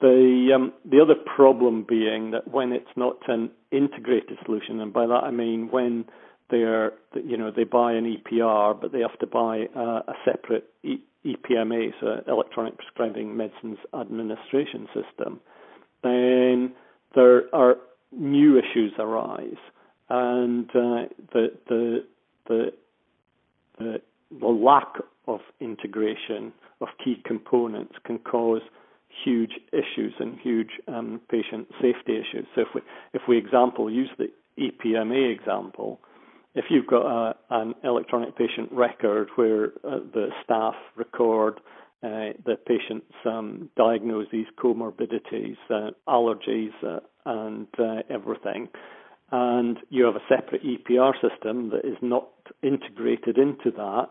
The 0.02 0.50
um, 0.54 0.74
the 0.84 1.00
other 1.02 1.16
problem 1.38 1.86
being 1.88 2.32
that 2.32 2.50
when 2.52 2.74
it's 2.74 2.86
not 2.98 3.16
an 3.30 3.50
integrated 3.72 4.38
solution, 4.46 4.82
and 4.82 4.92
by 4.92 5.08
that 5.08 5.24
I 5.24 5.32
mean 5.32 5.70
when 5.72 6.06
they're 6.50 6.94
you 7.16 7.38
know 7.38 7.52
they 7.56 7.64
buy 7.64 7.94
an 7.94 8.18
EPR, 8.18 8.80
but 8.80 8.92
they 8.92 9.02
have 9.02 9.18
to 9.20 9.28
buy 9.28 9.68
uh, 9.76 10.02
a 10.08 10.14
separate 10.26 10.66
e- 10.84 11.04
EPMA, 11.26 11.92
so 12.00 12.22
Electronic 12.28 12.78
Prescribing 12.78 13.36
Medicines 13.36 13.78
Administration 13.94 14.88
System. 14.94 15.40
Then 16.04 16.74
there 17.16 17.54
are 17.54 17.76
new 18.12 18.58
issues 18.58 18.94
arise, 18.98 19.58
and 20.10 20.70
uh, 20.70 21.08
the, 21.34 21.48
the 21.68 22.06
the 22.48 22.74
the 23.78 24.02
the 24.40 24.48
lack 24.48 24.96
of 25.28 25.40
integration 25.60 26.54
of 26.80 26.88
key 27.04 27.22
components 27.26 27.96
can 28.06 28.20
cause 28.20 28.62
huge 29.24 29.54
issues 29.72 30.14
and 30.20 30.38
huge 30.40 30.70
um, 30.88 31.20
patient 31.30 31.68
safety 31.82 32.14
issues. 32.14 32.46
So 32.56 32.62
if 32.62 32.68
we 32.74 32.82
if 33.14 33.22
we 33.28 33.38
example 33.38 33.90
use 33.90 34.10
the 34.18 34.28
EPMA 34.58 35.34
example, 35.34 36.00
if 36.58 36.66
you've 36.70 36.88
got 36.88 37.06
a, 37.06 37.36
an 37.52 37.76
electronic 37.84 38.36
patient 38.36 38.72
record 38.72 39.30
where 39.36 39.68
uh, 39.84 40.00
the 40.14 40.30
staff 40.44 40.76
record 40.96 41.60
uh, 42.04 42.30
the 42.46 42.56
patient's 42.68 43.12
um, 43.26 43.70
diagnoses, 43.76 44.46
comorbidities, 44.60 45.58
uh, 45.72 45.90
allergies, 46.08 46.72
uh, 46.86 47.00
and 47.26 47.68
uh, 47.80 48.04
everything, 48.10 48.70
and 49.32 49.78
you 49.90 50.06
have 50.06 50.16
a 50.16 50.22
separate 50.30 50.62
EPR 50.64 51.14
system 51.14 51.72
that 51.72 51.84
is 51.84 51.98
not 52.02 52.30
integrated 52.62 53.38
into 53.38 53.72
that, 53.76 54.10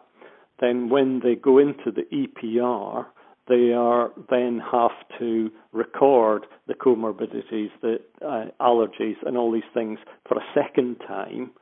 then 0.60 0.88
when 0.88 1.20
they 1.22 1.36
go 1.36 1.58
into 1.58 1.92
the 1.92 2.02
EPR, 2.12 3.06
they 3.48 3.72
are 3.72 4.10
then 4.28 4.60
have 4.72 4.90
to 5.20 5.50
record 5.72 6.44
the 6.66 6.74
comorbidities, 6.74 7.70
the 7.80 7.98
uh, 8.20 8.46
allergies, 8.60 9.14
and 9.24 9.36
all 9.36 9.52
these 9.52 9.62
things 9.72 10.00
for 10.28 10.36
a 10.36 10.44
second 10.54 10.96
time 11.06 11.52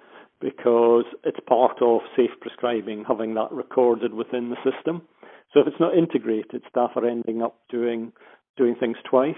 because 0.41 1.05
it's 1.25 1.39
part 1.49 1.81
of 1.81 2.01
safe 2.17 2.31
prescribing 2.41 3.05
having 3.07 3.35
that 3.35 3.51
recorded 3.53 4.15
within 4.15 4.51
the 4.51 4.57
system. 4.57 5.03
So 5.53 5.61
if 5.61 5.67
it's 5.67 5.81
not 5.81 5.97
integrated, 5.97 6.63
staff 6.69 6.91
are 6.97 7.07
ending 7.07 7.43
up 7.43 7.57
doing 7.71 8.13
doing 8.57 8.75
things 8.79 8.97
twice. 9.09 9.35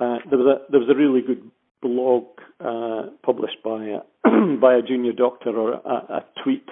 Uh, 0.00 0.18
there 0.28 0.38
was 0.38 0.58
a 0.58 0.70
there 0.70 0.80
was 0.80 0.88
a 0.90 0.96
really 0.96 1.20
good 1.20 1.50
blog 1.82 2.24
uh, 2.60 3.10
published 3.22 3.62
by 3.62 3.84
a, 3.84 4.00
by 4.60 4.74
a 4.74 4.82
junior 4.82 5.12
doctor 5.12 5.50
or 5.50 5.74
a, 5.74 6.14
a 6.14 6.24
tweet, 6.42 6.68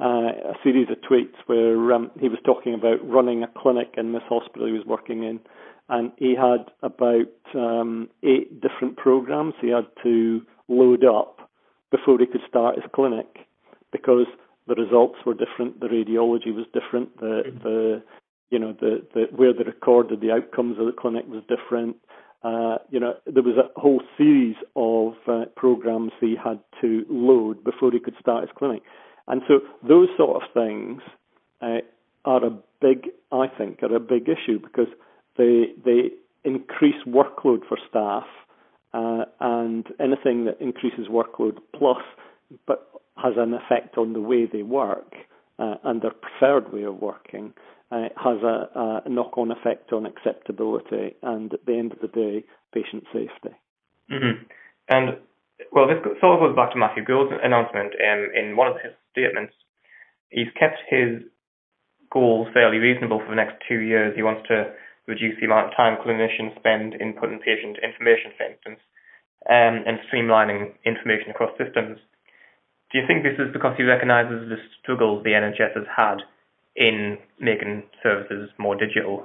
uh, 0.00 0.52
a 0.52 0.54
series 0.62 0.88
of 0.90 0.98
tweets 1.08 1.34
where 1.46 1.92
um, 1.92 2.10
he 2.20 2.28
was 2.28 2.38
talking 2.44 2.74
about 2.74 2.98
running 3.08 3.42
a 3.42 3.48
clinic 3.56 3.94
in 3.96 4.12
this 4.12 4.22
hospital 4.28 4.66
he 4.66 4.72
was 4.72 4.84
working 4.86 5.22
in, 5.22 5.40
and 5.88 6.12
he 6.18 6.34
had 6.34 6.66
about 6.82 7.32
um, 7.54 8.08
eight 8.22 8.60
different 8.60 8.96
programs 8.96 9.54
he 9.60 9.68
had 9.68 9.86
to 10.02 10.42
load 10.68 11.04
up 11.04 11.47
before 11.90 12.18
he 12.18 12.26
could 12.26 12.42
start 12.48 12.76
his 12.76 12.84
clinic 12.94 13.26
because 13.92 14.26
the 14.66 14.74
results 14.74 15.16
were 15.24 15.34
different, 15.34 15.80
the 15.80 15.86
radiology 15.86 16.54
was 16.54 16.66
different, 16.72 17.16
the 17.18 17.42
mm-hmm. 17.46 17.62
the 17.62 18.02
you 18.50 18.58
know 18.58 18.74
the, 18.80 19.06
the 19.14 19.26
where 19.34 19.52
they 19.52 19.64
recorded 19.64 20.20
the 20.20 20.30
outcomes 20.30 20.78
of 20.78 20.86
the 20.86 20.92
clinic 20.92 21.24
was 21.28 21.42
different. 21.48 21.96
Uh, 22.42 22.78
you 22.90 23.00
know 23.00 23.14
there 23.26 23.42
was 23.42 23.56
a 23.56 23.80
whole 23.80 24.02
series 24.16 24.56
of 24.76 25.14
uh, 25.26 25.44
programs 25.56 26.12
he 26.20 26.36
had 26.42 26.60
to 26.80 27.04
load 27.08 27.64
before 27.64 27.90
he 27.90 27.98
could 27.98 28.14
start 28.20 28.42
his 28.42 28.50
clinic, 28.56 28.82
and 29.26 29.42
so 29.48 29.60
those 29.86 30.08
sort 30.16 30.42
of 30.42 30.48
things 30.52 31.00
uh, 31.62 31.78
are 32.24 32.44
a 32.44 32.50
big, 32.80 33.08
I 33.32 33.46
think, 33.48 33.82
are 33.82 33.94
a 33.94 34.00
big 34.00 34.28
issue 34.28 34.60
because 34.60 34.88
they 35.36 35.72
they 35.84 36.10
increase 36.44 37.02
workload 37.06 37.66
for 37.68 37.78
staff 37.88 38.26
uh, 38.94 39.24
and 39.40 39.86
anything 40.00 40.46
that 40.46 40.60
increases 40.60 41.06
workload 41.10 41.58
plus 41.76 42.02
but 42.66 42.88
has 43.16 43.34
an 43.36 43.52
effect 43.54 43.98
on 43.98 44.12
the 44.12 44.20
way 44.20 44.46
they 44.50 44.62
work 44.62 45.12
uh, 45.58 45.74
and 45.84 46.02
their 46.02 46.12
preferred 46.12 46.72
way 46.72 46.84
of 46.84 46.96
working 47.00 47.52
uh, 47.90 48.08
has 48.16 48.38
a, 48.42 49.02
a, 49.04 49.08
knock-on 49.08 49.50
effect 49.50 49.92
on 49.92 50.06
acceptability 50.06 51.16
and 51.22 51.52
at 51.54 51.64
the 51.66 51.76
end 51.76 51.92
of 51.92 51.98
the 52.00 52.08
day 52.08 52.44
patient 52.72 53.04
safety. 53.12 53.56
Mm-hmm. 54.10 54.44
And 54.88 55.18
well, 55.72 55.88
this 55.88 55.98
sort 56.20 56.34
of 56.34 56.40
goes 56.40 56.56
back 56.56 56.72
to 56.72 56.78
Matthew 56.78 57.04
Gould's 57.04 57.32
announcement. 57.42 57.92
Um, 57.94 58.28
in 58.34 58.56
one 58.56 58.68
of 58.68 58.76
his 58.82 58.92
statements, 59.12 59.52
he's 60.30 60.48
kept 60.58 60.78
his 60.88 61.22
goals 62.12 62.48
fairly 62.54 62.78
reasonable 62.78 63.18
for 63.18 63.28
the 63.28 63.36
next 63.36 63.56
two 63.68 63.80
years. 63.80 64.14
He 64.16 64.22
wants 64.22 64.46
to 64.48 64.72
reduce 65.08 65.40
the 65.40 65.46
amount 65.46 65.72
of 65.72 65.76
time 65.76 65.96
clinicians 66.04 66.54
spend 66.60 66.92
inputting 66.92 67.40
patient 67.40 67.78
information, 67.82 68.30
for 68.36 68.44
instance, 68.44 68.80
um, 69.48 69.82
and 69.88 69.98
streamlining 70.06 70.72
information 70.84 71.30
across 71.30 71.50
systems. 71.56 71.98
Do 72.92 72.98
you 72.98 73.06
think 73.08 73.24
this 73.24 73.38
is 73.38 73.52
because 73.52 73.74
he 73.76 73.82
recognises 73.82 74.48
the 74.48 74.56
struggles 74.80 75.24
the 75.24 75.30
NHS 75.30 75.74
has 75.74 75.88
had 75.94 76.18
in 76.76 77.18
making 77.40 77.84
services 78.02 78.50
more 78.58 78.76
digital? 78.76 79.24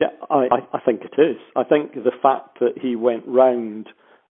Yeah, 0.00 0.14
I, 0.30 0.46
I 0.72 0.80
think 0.84 1.02
it 1.02 1.20
is. 1.20 1.36
I 1.56 1.64
think 1.64 1.94
the 1.94 2.12
fact 2.22 2.60
that 2.60 2.78
he 2.80 2.94
went 2.94 3.24
round 3.26 3.88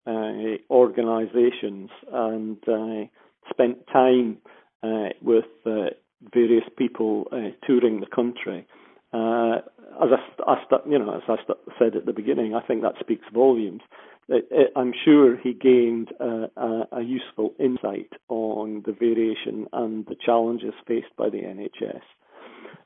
uh, 0.06 0.62
organisations 0.70 1.89
and 2.12 2.58
uh, 2.68 3.08
spent 3.50 3.88
time 3.92 4.38
uh, 4.84 5.10
with 5.22 5.46
uh, 5.65 5.89
various 6.34 6.63
people 6.77 7.27
uh, 7.32 7.50
touring 7.65 8.00
the 8.00 8.06
country. 8.06 8.68
Uh, 9.16 9.62
as 10.04 10.10
I, 10.12 10.52
I 10.52 10.78
you 10.90 11.00
know, 11.00 11.16
as 11.16 11.22
I 11.30 11.38
said 11.80 11.96
at 11.96 12.06
the 12.06 12.12
beginning, 12.12 12.54
I 12.54 12.62
think 12.66 12.82
that 12.82 12.96
speaks 13.00 13.24
volumes. 13.34 13.82
It, 14.28 14.48
it, 14.52 14.72
I'm 14.76 14.94
sure 15.06 15.38
he 15.38 15.54
gained 15.54 16.10
a, 16.20 16.88
a, 16.92 17.02
useful 17.02 17.54
insight 17.60 18.12
on 18.28 18.84
the 18.86 18.92
variation 18.92 19.68
and 19.72 20.06
the 20.08 20.16
challenges 20.16 20.74
faced 20.88 21.16
by 21.18 21.30
the 21.30 21.38
NHS. 21.38 22.02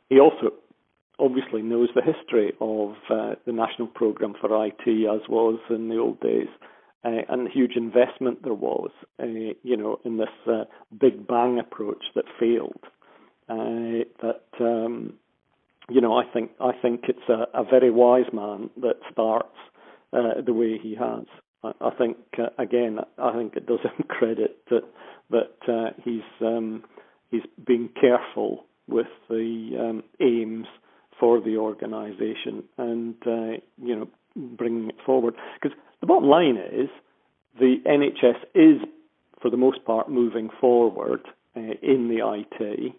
He 0.09 0.19
also 0.19 0.53
obviously 1.17 1.61
knows 1.61 1.89
the 1.95 2.01
history 2.01 2.53
of 2.61 2.91
uh, 3.09 3.35
the 3.45 3.53
national 3.53 3.87
programme 3.87 4.35
for 4.39 4.65
IT 4.65 4.87
as 4.87 5.27
was 5.29 5.59
in 5.69 5.89
the 5.89 5.97
old 5.97 6.19
days 6.19 6.49
uh, 7.03 7.21
and 7.29 7.47
the 7.47 7.51
huge 7.51 7.75
investment 7.75 8.43
there 8.43 8.53
was, 8.53 8.91
uh, 9.21 9.25
you 9.25 9.77
know, 9.77 9.99
in 10.03 10.17
this 10.17 10.27
uh, 10.47 10.65
big 10.99 11.25
bang 11.25 11.59
approach 11.59 12.03
that 12.15 12.25
failed. 12.39 12.83
Uh, 13.47 14.05
that 14.21 14.43
um, 14.59 15.13
you 15.89 16.01
know, 16.01 16.17
I 16.17 16.23
think 16.31 16.51
I 16.59 16.71
think 16.81 17.05
it's 17.07 17.29
a, 17.29 17.59
a 17.59 17.63
very 17.63 17.91
wise 17.91 18.31
man 18.33 18.69
that 18.81 18.95
starts 19.11 19.55
uh, 20.13 20.41
the 20.45 20.53
way 20.53 20.77
he 20.81 20.95
has. 20.95 21.25
I, 21.63 21.71
I 21.81 21.89
think 21.91 22.17
uh, 22.37 22.49
again, 22.57 22.99
I 23.17 23.33
think 23.33 23.55
it 23.55 23.65
does 23.65 23.79
him 23.81 24.05
credit 24.07 24.57
that 24.69 24.83
that 25.29 25.93
he's 26.03 26.21
um, 26.41 26.83
he's 27.31 27.43
being 27.65 27.89
careful 27.99 28.65
with 28.87 29.07
the 29.29 29.71
um, 29.79 30.03
aims 30.19 30.67
for 31.19 31.41
the 31.41 31.57
organisation 31.57 32.63
and 32.77 33.15
you 33.25 33.95
know 33.95 34.07
bringing 34.35 34.89
it 34.89 34.95
forward 35.05 35.35
because 35.61 35.77
the 36.01 36.07
bottom 36.07 36.29
line 36.29 36.57
is 36.57 36.89
the 37.59 37.77
NHS 37.85 38.37
is, 38.55 38.81
for 39.41 39.49
the 39.49 39.57
most 39.57 39.83
part, 39.85 40.09
moving 40.09 40.49
forward 40.61 41.21
uh, 41.55 41.59
in 41.81 42.07
the 42.07 42.21
IT. 42.23 42.93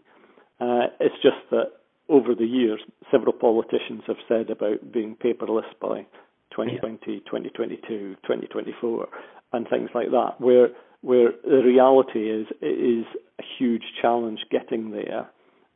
Uh, 0.61 0.92
it's 1.00 1.14
just 1.23 1.38
that 1.50 1.73
over 2.11 2.35
the 2.35 2.47
years, 2.47 2.81
several 3.11 3.33
politicians 3.33 4.02
have 4.07 4.17
said 4.29 4.50
about 4.50 4.93
being 4.93 5.17
paperless 5.17 5.71
by 5.81 6.07
2020, 6.50 7.12
yeah. 7.12 7.19
2022, 7.25 8.17
2024, 8.23 9.09
and 9.52 9.69
things 9.69 9.90
like 9.95 10.11
that, 10.11 10.40
where 10.40 10.69
where 11.02 11.31
the 11.45 11.62
reality 11.64 12.31
is 12.31 12.47
it 12.61 12.67
is 12.67 13.07
a 13.38 13.43
huge 13.59 13.85
challenge 14.02 14.40
getting 14.50 14.90
there. 14.90 15.31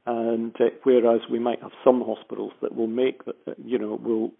And 0.06 0.54
uh, 0.60 0.64
whereas 0.82 1.20
we 1.30 1.38
might 1.38 1.62
have 1.62 1.70
some 1.82 2.02
hospitals 2.04 2.52
that 2.60 2.74
will 2.74 2.88
make, 2.88 3.22
you 3.64 3.78
know, 3.78 3.98
will 4.02 4.32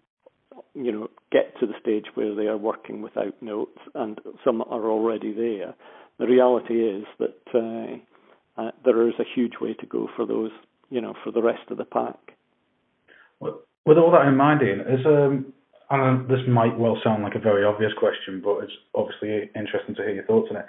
you 0.73 0.91
know, 0.91 1.09
get 1.31 1.57
to 1.59 1.65
the 1.65 1.73
stage 1.81 2.05
where 2.15 2.35
they 2.35 2.47
are 2.47 2.57
working 2.57 3.01
without 3.01 3.41
notes, 3.41 3.79
and 3.93 4.19
some 4.43 4.61
are 4.61 4.89
already 4.89 5.33
there. 5.33 5.73
The 6.19 6.27
reality 6.27 6.75
is 6.75 7.05
that 7.19 7.35
uh, 7.53 8.61
uh, 8.61 8.71
there 8.83 9.07
is 9.07 9.15
a 9.19 9.25
huge 9.35 9.53
way 9.59 9.73
to 9.73 9.85
go 9.85 10.07
for 10.15 10.25
those, 10.25 10.51
you 10.89 11.01
know, 11.01 11.13
for 11.23 11.31
the 11.31 11.41
rest 11.41 11.69
of 11.69 11.77
the 11.77 11.85
pack. 11.85 12.17
With 13.41 13.97
all 13.99 14.11
that 14.11 14.27
in 14.27 14.35
mind, 14.35 14.61
Ian, 14.63 14.79
is 14.81 15.05
um, 15.05 15.53
and 15.91 16.27
this 16.27 16.39
might 16.47 16.77
well 16.77 16.97
sound 17.03 17.23
like 17.23 17.35
a 17.35 17.39
very 17.39 17.63
obvious 17.63 17.91
question, 17.99 18.41
but 18.43 18.63
it's 18.63 18.73
obviously 18.95 19.51
interesting 19.55 19.93
to 19.95 20.01
hear 20.01 20.15
your 20.15 20.25
thoughts 20.25 20.47
on 20.49 20.57
it. 20.57 20.65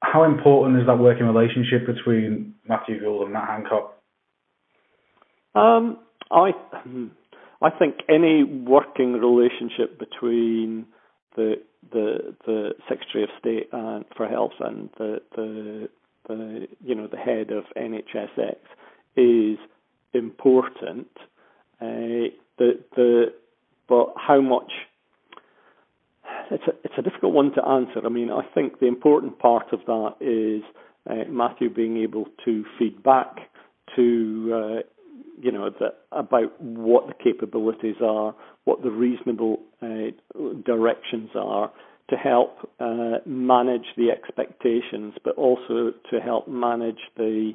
How 0.00 0.24
important 0.24 0.80
is 0.80 0.86
that 0.86 0.98
working 0.98 1.26
relationship 1.26 1.86
between 1.86 2.54
Matthew 2.68 3.00
Gould 3.00 3.22
and 3.22 3.32
Matt 3.32 3.48
Hancock? 3.48 3.94
Um, 5.54 5.98
I 6.30 6.50
hmm, 6.82 7.06
I 7.62 7.70
think 7.70 7.96
any 8.08 8.44
working 8.44 9.14
relationship 9.14 9.98
between 9.98 10.86
the 11.36 11.54
the 11.92 12.34
the 12.46 12.70
Secretary 12.88 13.24
of 13.24 13.30
State 13.38 13.68
and 13.72 14.04
for 14.16 14.26
Health 14.26 14.52
and 14.60 14.88
the 14.98 15.18
the, 15.36 15.88
the 16.28 16.66
you 16.84 16.94
know 16.94 17.06
the 17.06 17.16
head 17.16 17.50
of 17.50 17.64
NHSX 17.76 18.56
is 19.16 19.58
important. 20.12 21.08
Uh, 21.80 22.34
the 22.58 22.80
the 22.96 23.32
but 23.88 24.14
how 24.16 24.40
much 24.40 24.70
it's 26.50 26.64
a 26.66 26.72
it's 26.84 26.94
a 26.98 27.02
difficult 27.02 27.32
one 27.32 27.52
to 27.54 27.64
answer. 27.64 28.04
I 28.04 28.08
mean, 28.08 28.30
I 28.30 28.42
think 28.54 28.80
the 28.80 28.86
important 28.86 29.38
part 29.38 29.72
of 29.72 29.80
that 29.86 30.14
is 30.20 30.62
uh, 31.08 31.30
Matthew 31.30 31.72
being 31.72 31.98
able 31.98 32.26
to 32.44 32.64
feed 32.78 33.02
back 33.02 33.36
to 33.96 34.82
uh, 34.82 34.88
you 35.40 35.52
know, 35.52 35.70
that 35.80 35.98
about 36.12 36.60
what 36.60 37.06
the 37.06 37.14
capabilities 37.14 37.96
are, 38.02 38.34
what 38.64 38.82
the 38.82 38.90
reasonable 38.90 39.60
uh, 39.82 40.10
directions 40.64 41.30
are 41.34 41.70
to 42.10 42.16
help 42.16 42.70
uh, 42.80 43.18
manage 43.26 43.86
the 43.96 44.10
expectations, 44.10 45.14
but 45.24 45.36
also 45.36 45.92
to 46.10 46.20
help 46.20 46.48
manage 46.48 46.98
the, 47.16 47.52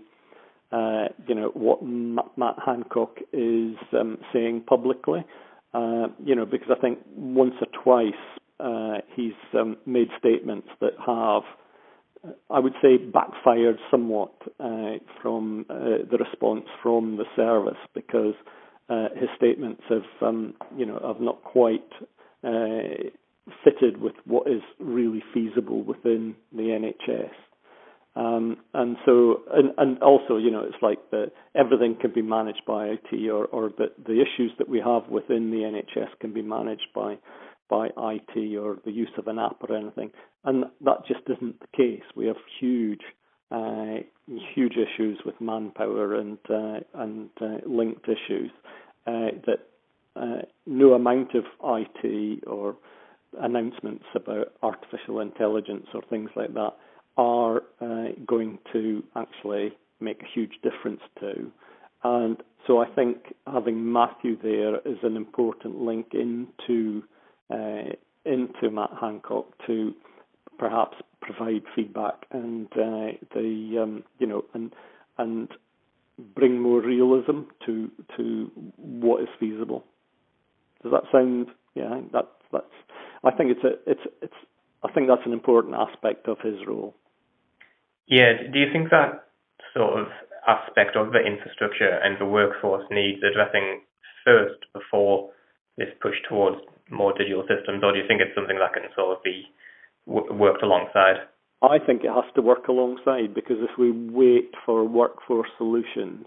uh, 0.73 1.09
you 1.27 1.35
know, 1.35 1.51
what 1.53 1.83
Matt 1.83 2.55
Hancock 2.65 3.17
is 3.31 3.75
um, 3.97 4.17
saying 4.33 4.63
publicly. 4.67 5.23
Uh, 5.73 6.07
you 6.23 6.35
know, 6.35 6.45
because 6.45 6.69
I 6.75 6.79
think 6.79 6.99
once 7.15 7.55
or 7.61 7.67
twice 7.83 8.13
uh, 8.59 9.01
he's 9.15 9.33
um, 9.53 9.77
made 9.85 10.07
statements 10.19 10.67
that 10.81 10.93
have 11.05 11.43
I 12.49 12.59
would 12.59 12.73
say, 12.81 12.97
backfired 12.97 13.77
somewhat 13.91 14.33
uh, 14.59 14.93
from 15.21 15.65
uh, 15.69 16.05
the 16.09 16.17
response 16.19 16.65
from 16.81 17.17
the 17.17 17.25
service 17.35 17.79
because 17.93 18.35
uh, 18.89 19.09
his 19.15 19.29
statements 19.35 19.81
have, 19.89 20.03
um, 20.21 20.53
you 20.77 20.85
know, 20.85 20.99
have 21.05 21.19
not 21.19 21.43
quite 21.43 21.83
uh, 22.43 23.09
fitted 23.63 24.01
with 24.01 24.15
what 24.25 24.47
is 24.47 24.61
really 24.79 25.23
feasible 25.33 25.83
within 25.83 26.35
the 26.53 26.63
NHS. 26.63 27.31
Um, 28.15 28.57
and 28.73 28.95
so, 29.05 29.41
and, 29.51 29.71
and 29.77 30.01
also, 30.03 30.37
you 30.37 30.51
know, 30.51 30.63
it's 30.63 30.81
like 30.81 30.99
the, 31.09 31.31
everything 31.55 31.97
can 31.99 32.13
be 32.13 32.21
managed 32.21 32.61
by 32.67 32.85
IT, 32.85 33.29
or, 33.29 33.45
or 33.45 33.69
the, 33.69 33.87
the 34.05 34.21
issues 34.21 34.51
that 34.59 34.69
we 34.69 34.79
have 34.79 35.09
within 35.09 35.49
the 35.49 35.57
NHS 35.57 36.19
can 36.19 36.33
be 36.33 36.41
managed 36.41 36.87
by 36.93 37.17
by 37.69 37.87
IT 37.87 38.57
or 38.57 38.77
the 38.85 38.91
use 38.91 39.09
of 39.17 39.27
an 39.27 39.39
app 39.39 39.57
or 39.67 39.75
anything. 39.75 40.11
And 40.43 40.65
that 40.81 41.07
just 41.07 41.21
isn't 41.27 41.59
the 41.59 41.67
case. 41.75 42.03
We 42.15 42.27
have 42.27 42.35
huge, 42.59 43.01
uh, 43.51 44.01
huge 44.53 44.73
issues 44.73 45.19
with 45.25 45.39
manpower 45.39 46.15
and 46.15 46.37
uh, 46.49 46.81
and 46.93 47.29
uh, 47.41 47.57
linked 47.65 48.05
issues 48.07 48.51
uh, 49.07 49.31
that 49.47 49.67
uh, 50.15 50.43
no 50.67 50.93
amount 50.93 51.33
of 51.33 51.45
IT 51.63 52.43
or 52.45 52.75
announcements 53.41 54.05
about 54.13 54.53
artificial 54.61 55.21
intelligence 55.21 55.87
or 55.95 56.01
things 56.09 56.29
like 56.35 56.53
that 56.53 56.73
are 57.17 57.57
uh, 57.81 58.09
going 58.25 58.59
to 58.73 59.03
actually 59.15 59.73
make 59.99 60.21
a 60.21 60.25
huge 60.33 60.53
difference 60.63 61.01
to. 61.19 61.51
And 62.03 62.37
so 62.67 62.81
I 62.81 62.87
think 62.87 63.33
having 63.51 63.91
Matthew 63.91 64.37
there 64.41 64.77
is 64.77 64.97
an 65.03 65.15
important 65.15 65.81
link 65.81 66.07
into 66.13 67.03
uh, 67.49 67.93
into 68.25 68.71
Matt 68.71 68.91
Hancock 68.99 69.45
to 69.67 69.93
perhaps 70.57 70.97
provide 71.21 71.63
feedback 71.75 72.25
and 72.31 72.67
uh, 72.73 73.17
the 73.33 73.79
um, 73.81 74.03
you 74.19 74.27
know 74.27 74.45
and 74.53 74.73
and 75.17 75.49
bring 76.35 76.59
more 76.59 76.81
realism 76.81 77.41
to 77.65 77.89
to 78.17 78.51
what 78.77 79.21
is 79.21 79.29
feasible. 79.39 79.83
Does 80.81 80.91
that 80.91 81.03
sound? 81.11 81.47
Yeah, 81.75 82.01
that 82.11 82.29
that's. 82.51 82.65
I 83.23 83.31
think 83.31 83.51
it's 83.51 83.63
a 83.63 83.89
it's 83.89 84.01
it's. 84.21 84.33
I 84.83 84.91
think 84.91 85.07
that's 85.07 85.25
an 85.25 85.33
important 85.33 85.75
aspect 85.75 86.27
of 86.27 86.39
his 86.39 86.55
role. 86.67 86.93
Yeah. 88.07 88.33
Do 88.51 88.59
you 88.59 88.71
think 88.71 88.89
that 88.89 89.27
sort 89.73 89.99
of 89.99 90.07
aspect 90.47 90.95
of 90.95 91.11
the 91.11 91.19
infrastructure 91.19 91.99
and 92.03 92.19
the 92.19 92.25
workforce 92.25 92.85
needs 92.91 93.21
addressing 93.23 93.81
first 94.25 94.59
before 94.73 95.29
this 95.77 95.89
push 96.01 96.15
towards 96.27 96.57
more 96.91 97.13
digital 97.17 97.43
systems, 97.43 97.81
or 97.83 97.91
do 97.91 97.99
you 97.99 98.07
think 98.07 98.21
it's 98.21 98.35
something 98.35 98.59
that 98.59 98.73
can 98.73 98.83
sort 98.95 99.17
of 99.17 99.23
be 99.23 99.43
worked 100.05 100.63
alongside? 100.63 101.15
I 101.61 101.79
think 101.79 102.03
it 102.03 102.11
has 102.13 102.25
to 102.35 102.41
work 102.41 102.67
alongside 102.67 103.33
because 103.33 103.57
if 103.61 103.77
we 103.79 103.91
wait 103.91 104.51
for 104.65 104.83
workforce 104.83 105.47
solutions, 105.57 106.25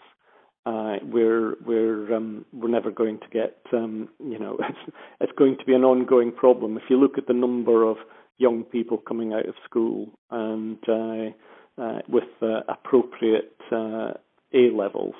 uh, 0.64 0.96
we're 1.02 1.54
we're 1.64 2.14
um, 2.14 2.44
we're 2.52 2.70
never 2.70 2.90
going 2.90 3.20
to 3.20 3.28
get 3.28 3.58
um, 3.72 4.08
you 4.18 4.38
know 4.38 4.56
it's 4.60 4.96
it's 5.20 5.32
going 5.38 5.56
to 5.58 5.64
be 5.64 5.74
an 5.74 5.84
ongoing 5.84 6.32
problem. 6.32 6.76
If 6.76 6.84
you 6.88 6.98
look 6.98 7.18
at 7.18 7.26
the 7.26 7.34
number 7.34 7.84
of 7.84 7.98
young 8.38 8.64
people 8.64 8.98
coming 8.98 9.32
out 9.32 9.46
of 9.46 9.54
school 9.64 10.08
and 10.30 10.78
uh, 10.88 11.32
uh, 11.78 11.98
with 12.08 12.24
uh, 12.42 12.60
appropriate 12.68 13.56
uh, 13.70 14.12
A 14.54 14.70
levels 14.74 15.14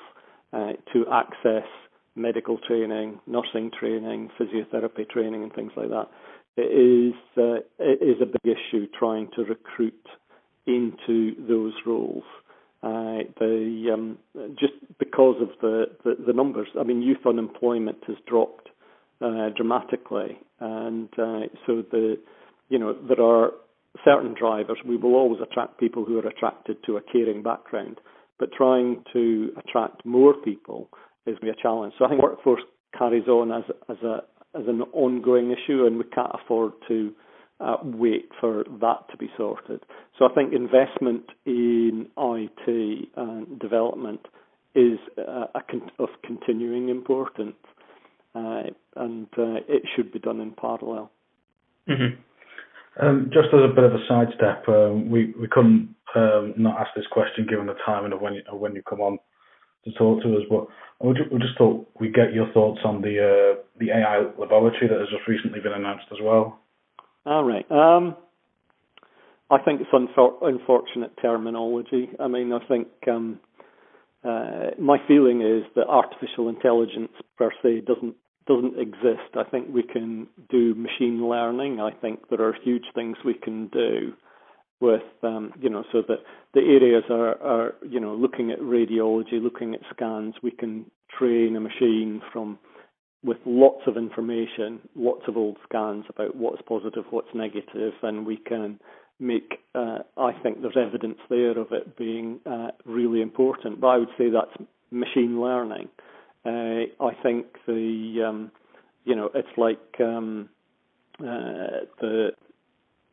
uh, 0.53 0.73
to 0.93 1.05
access 1.11 1.67
medical 2.15 2.57
training, 2.67 3.19
nursing 3.27 3.69
training, 3.79 4.29
physiotherapy 4.39 5.07
training, 5.09 5.43
and 5.43 5.53
things 5.53 5.71
like 5.77 5.89
that. 5.89 6.07
It 6.55 6.61
is 6.61 7.13
uh, 7.37 7.61
it 7.77 8.01
is 8.01 8.21
a 8.21 8.25
big 8.25 8.57
issue 8.57 8.87
trying 8.97 9.29
to 9.35 9.43
recruit 9.43 10.07
into 10.65 11.35
those 11.47 11.73
roles. 11.85 12.23
Uh, 12.81 13.25
the 13.39 13.91
um, 13.93 14.17
just 14.59 14.73
because 14.97 15.35
of 15.41 15.49
the, 15.61 15.85
the, 16.03 16.15
the 16.27 16.33
numbers. 16.33 16.67
I 16.79 16.83
mean, 16.83 17.01
youth 17.01 17.25
unemployment 17.25 17.97
has 18.07 18.17
dropped 18.27 18.69
dramatically, 19.19 20.39
and 20.59 21.09
so 21.15 21.83
the 21.91 22.17
you 22.69 22.79
know 22.79 22.93
there 23.07 23.21
are 23.21 23.51
certain 24.03 24.35
drivers. 24.37 24.77
We 24.85 24.97
will 24.97 25.15
always 25.15 25.41
attract 25.41 25.79
people 25.79 26.05
who 26.05 26.17
are 26.19 26.27
attracted 26.27 26.77
to 26.85 26.97
a 26.97 27.01
caring 27.01 27.43
background, 27.43 27.99
but 28.39 28.49
trying 28.51 29.03
to 29.13 29.51
attract 29.57 30.05
more 30.05 30.33
people 30.33 30.89
is 31.25 31.37
going 31.39 31.53
to 31.53 31.53
be 31.53 31.59
a 31.59 31.61
challenge. 31.61 31.93
So 31.97 32.05
I 32.05 32.09
think 32.09 32.21
workforce 32.21 32.61
carries 32.97 33.27
on 33.27 33.51
as 33.51 33.63
as 33.89 33.97
a 34.03 34.23
as 34.57 34.67
an 34.67 34.81
ongoing 34.93 35.51
issue, 35.51 35.85
and 35.85 35.97
we 35.97 36.05
can't 36.05 36.31
afford 36.33 36.73
to 36.87 37.13
uh, 37.59 37.77
wait 37.83 38.29
for 38.39 38.63
that 38.81 39.09
to 39.11 39.17
be 39.17 39.29
sorted. 39.37 39.81
So 40.17 40.25
I 40.25 40.33
think 40.33 40.53
investment 40.53 41.25
in 41.45 42.07
IT 42.17 43.09
and 43.15 43.59
development 43.59 44.21
is 44.75 44.99
uh, 45.17 45.47
con- 45.69 45.91
of 45.99 46.09
continuing 46.23 46.89
importance, 46.89 47.55
uh, 48.35 48.63
and 48.95 49.27
uh, 49.37 49.61
it 49.67 49.83
should 49.95 50.11
be 50.11 50.19
done 50.19 50.39
in 50.39 50.51
parallel. 50.51 51.11
Mm-hmm. 51.89 52.21
Um, 52.99 53.29
just 53.31 53.53
as 53.53 53.61
a 53.63 53.73
bit 53.73 53.83
of 53.83 53.93
a 53.93 54.03
sidestep, 54.07 54.67
um, 54.67 55.09
we 55.09 55.33
we 55.39 55.47
couldn't 55.47 55.95
um, 56.15 56.53
not 56.57 56.79
ask 56.79 56.89
this 56.95 57.05
question 57.11 57.45
given 57.47 57.67
the 57.67 57.75
timing 57.85 58.13
of 58.13 58.21
when 58.21 58.33
you, 58.33 58.41
of 58.51 58.59
when 58.59 58.73
you 58.73 58.81
come 58.89 59.01
on 59.01 59.19
to 59.85 59.91
talk 59.93 60.21
to 60.23 60.35
us, 60.35 60.43
but 60.49 60.67
we 60.99 61.13
just, 61.13 61.31
we 61.31 61.39
just 61.39 61.57
thought 61.57 61.87
we'd 61.99 62.13
get 62.13 62.33
your 62.33 62.51
thoughts 62.53 62.79
on 62.83 63.01
the 63.01 63.19
uh, 63.19 63.61
the 63.79 63.91
AI 63.91 64.19
laboratory 64.39 64.87
that 64.89 64.99
has 64.99 65.09
just 65.09 65.27
recently 65.27 65.59
been 65.59 65.73
announced 65.73 66.05
as 66.11 66.17
well. 66.21 66.59
All 67.25 67.43
right. 67.43 67.69
Um, 67.69 68.15
I 69.49 69.59
think 69.59 69.81
it's 69.81 69.91
unfor- 69.91 70.41
unfortunate 70.41 71.11
terminology. 71.21 72.09
I 72.19 72.27
mean, 72.27 72.51
I 72.51 72.65
think 72.67 72.87
um, 73.07 73.39
uh, 74.23 74.71
my 74.79 74.97
feeling 75.07 75.41
is 75.41 75.63
that 75.75 75.87
artificial 75.87 76.49
intelligence 76.49 77.11
per 77.37 77.51
se 77.61 77.81
doesn't 77.81 78.15
doesn't 78.47 78.79
exist. 78.79 79.35
I 79.35 79.43
think 79.43 79.67
we 79.73 79.83
can 79.83 80.27
do 80.49 80.73
machine 80.75 81.27
learning. 81.27 81.79
I 81.79 81.91
think 81.91 82.29
there 82.29 82.41
are 82.41 82.55
huge 82.63 82.85
things 82.95 83.17
we 83.25 83.33
can 83.33 83.67
do 83.67 84.13
with 84.79 85.01
um, 85.23 85.53
you 85.59 85.69
know 85.69 85.83
so 85.91 86.03
that 86.07 86.19
the 86.53 86.61
areas 86.61 87.03
are, 87.09 87.41
are 87.41 87.75
you 87.87 87.99
know 87.99 88.15
looking 88.15 88.51
at 88.51 88.59
radiology, 88.59 89.41
looking 89.41 89.73
at 89.73 89.81
scans. 89.93 90.35
We 90.41 90.51
can 90.51 90.85
train 91.17 91.55
a 91.55 91.59
machine 91.59 92.21
from 92.31 92.59
with 93.23 93.37
lots 93.45 93.81
of 93.87 93.97
information, 93.97 94.79
lots 94.95 95.23
of 95.27 95.37
old 95.37 95.57
scans 95.67 96.05
about 96.09 96.35
what's 96.35 96.61
positive, 96.67 97.03
what's 97.09 97.33
negative, 97.33 97.93
and 98.03 98.25
we 98.25 98.37
can 98.37 98.79
make, 99.19 99.55
uh, 99.73 99.99
I 100.15 100.33
think 100.43 100.61
there's 100.61 100.77
evidence 100.77 101.17
there 101.29 101.57
of 101.57 101.71
it 101.71 101.97
being 101.97 102.39
uh, 102.45 102.69
really 102.85 103.21
important. 103.21 103.81
But 103.81 103.87
I 103.87 103.97
would 103.97 104.09
say 104.17 104.25
that's 104.29 104.69
machine 104.91 105.41
learning. 105.41 105.89
Uh, 106.47 107.03
I 107.03 107.11
think 107.21 107.45
the, 107.65 108.25
um, 108.27 108.51
you 109.03 109.15
know, 109.15 109.29
it's 109.35 109.57
like 109.57 109.99
um, 109.99 110.49
uh, 111.19 111.83
the 111.99 112.29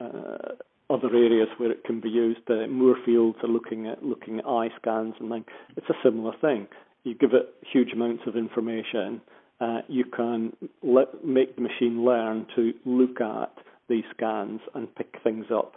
uh, 0.00 0.52
other 0.88 1.08
areas 1.08 1.48
where 1.56 1.72
it 1.72 1.82
can 1.84 2.00
be 2.00 2.08
used. 2.08 2.48
Uh, 2.48 2.68
Moorfields 2.68 3.38
are 3.42 3.48
looking 3.48 3.88
at 3.88 4.04
looking 4.04 4.38
at 4.38 4.46
eye 4.46 4.68
scans 4.80 5.14
and 5.18 5.28
like 5.28 5.48
it's 5.76 5.88
a 5.90 5.94
similar 6.04 6.32
thing. 6.40 6.68
You 7.02 7.14
give 7.14 7.32
it 7.32 7.52
huge 7.72 7.92
amounts 7.92 8.22
of 8.26 8.36
information 8.36 9.20
uh, 9.60 9.80
you 9.88 10.04
can 10.04 10.52
let, 10.82 11.24
make 11.24 11.56
the 11.56 11.62
machine 11.62 12.04
learn 12.04 12.46
to 12.56 12.72
look 12.84 13.20
at 13.20 13.52
these 13.88 14.04
scans 14.16 14.60
and 14.74 14.92
pick 14.94 15.14
things 15.22 15.46
up 15.52 15.74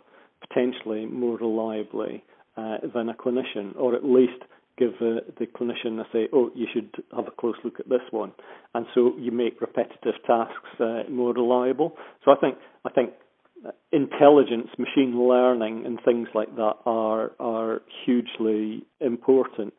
potentially 0.48 1.06
more 1.06 1.38
reliably 1.38 2.24
uh, 2.58 2.78
than 2.93 3.10
a 3.10 3.13
clinician, 3.13 3.76
or 3.78 3.96
at 3.96 4.04
least 4.04 4.43
give 4.78 4.94
uh, 5.02 5.22
the 5.40 5.48
clinician 5.48 6.00
a 6.00 6.06
say, 6.13 6.28
oh, 6.34 6.52
you 6.56 6.68
should 6.74 6.90
have 7.16 7.28
a 7.28 7.32
close 7.32 7.56
look 7.63 7.80
at 7.80 7.90
this 7.90 8.02
one, 8.12 8.32
and 8.74 8.86
so 8.94 9.13
you 9.18 9.32
make 9.32 9.62
repetitive 9.62 10.16
tasks 10.26 10.80
uh, 10.80 11.04
more 11.10 11.34
reliable. 11.34 11.96
So 12.24 12.32
I 12.32 12.36
think 12.36 12.58
I 12.86 12.90
think 12.90 13.12
intelligence, 13.92 14.70
machine 14.78 15.28
learning, 15.28 15.86
and 15.86 16.00
things 16.06 16.28
like 16.34 16.56
that 16.56 16.76
are 16.86 17.32
are 17.40 17.82
hugely 18.06 18.86
important. 19.00 19.74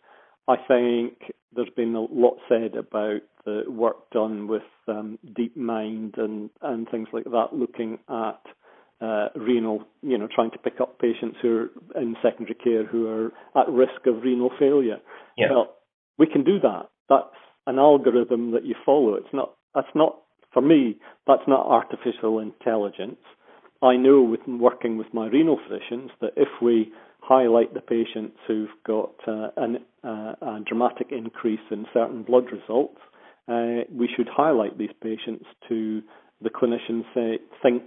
I 0.49 0.57
think 0.57 1.15
there's 1.55 1.71
been 1.77 1.95
a 1.95 2.01
lot 2.01 2.39
said 2.49 2.75
about 2.75 3.21
the 3.45 3.65
work 3.69 4.11
done 4.11 4.49
with 4.49 4.63
um, 4.87 5.19
DeepMind 5.39 6.19
and, 6.19 6.51
and 6.63 6.89
things 6.91 7.09
like 7.13 7.25
that, 7.25 7.49
looking 7.53 7.99
at 8.09 8.41
uh, 9.01 9.29
renal, 9.37 9.85
you 10.03 10.19
know, 10.19 10.29
trying 10.33 10.51
to 10.51 10.59
pick 10.59 10.81
up 10.81 10.99
patients 10.99 11.37
who 11.41 11.69
are 11.95 12.01
in 12.01 12.17
secondary 12.23 12.55
care 12.55 12.85
who 12.85 13.07
are 13.09 13.27
at 13.61 13.69
risk 13.69 14.07
of 14.07 14.23
renal 14.23 14.51
failure. 14.59 14.99
Yeah. 15.37 15.47
Well, 15.51 15.77
we 16.19 16.27
can 16.27 16.45
do 16.45 16.59
that. 16.61 16.89
That's 17.09 17.25
an 17.67 17.79
algorithm 17.79 18.53
that 18.53 18.65
you 18.65 18.75
follow. 18.85 19.15
It's 19.15 19.33
not. 19.33 19.55
That's 19.75 19.95
not 19.95 20.19
for 20.53 20.63
me. 20.63 20.99
That's 21.27 21.47
not 21.47 21.67
artificial 21.67 22.41
intelligence. 22.41 23.21
I 23.83 23.97
know 23.97 24.23
with 24.23 24.41
working 24.49 24.99
with 24.99 25.07
my 25.13 25.29
renal 25.29 25.59
physicians 25.69 26.11
that 26.21 26.33
if 26.37 26.49
we 26.61 26.91
highlight 27.21 27.75
the 27.75 27.81
patients 27.81 28.37
who've 28.47 28.69
got 28.87 29.15
uh, 29.29 29.49
an, 29.57 29.79
uh, 30.03 30.35
a 30.41 30.61
dramatic 30.67 31.09
increase 31.13 31.61
in 31.71 31.87
certain 31.93 32.23
blood 32.23 32.47
results, 32.51 32.99
uh, 33.47 33.85
we 33.93 34.09
should 34.17 34.29
highlight 34.29 34.79
these 34.79 34.91
patients 35.03 35.45
to 35.69 36.03
the 36.41 36.51
clinicians 36.51 37.05
say, 37.15 37.39
think 37.63 37.83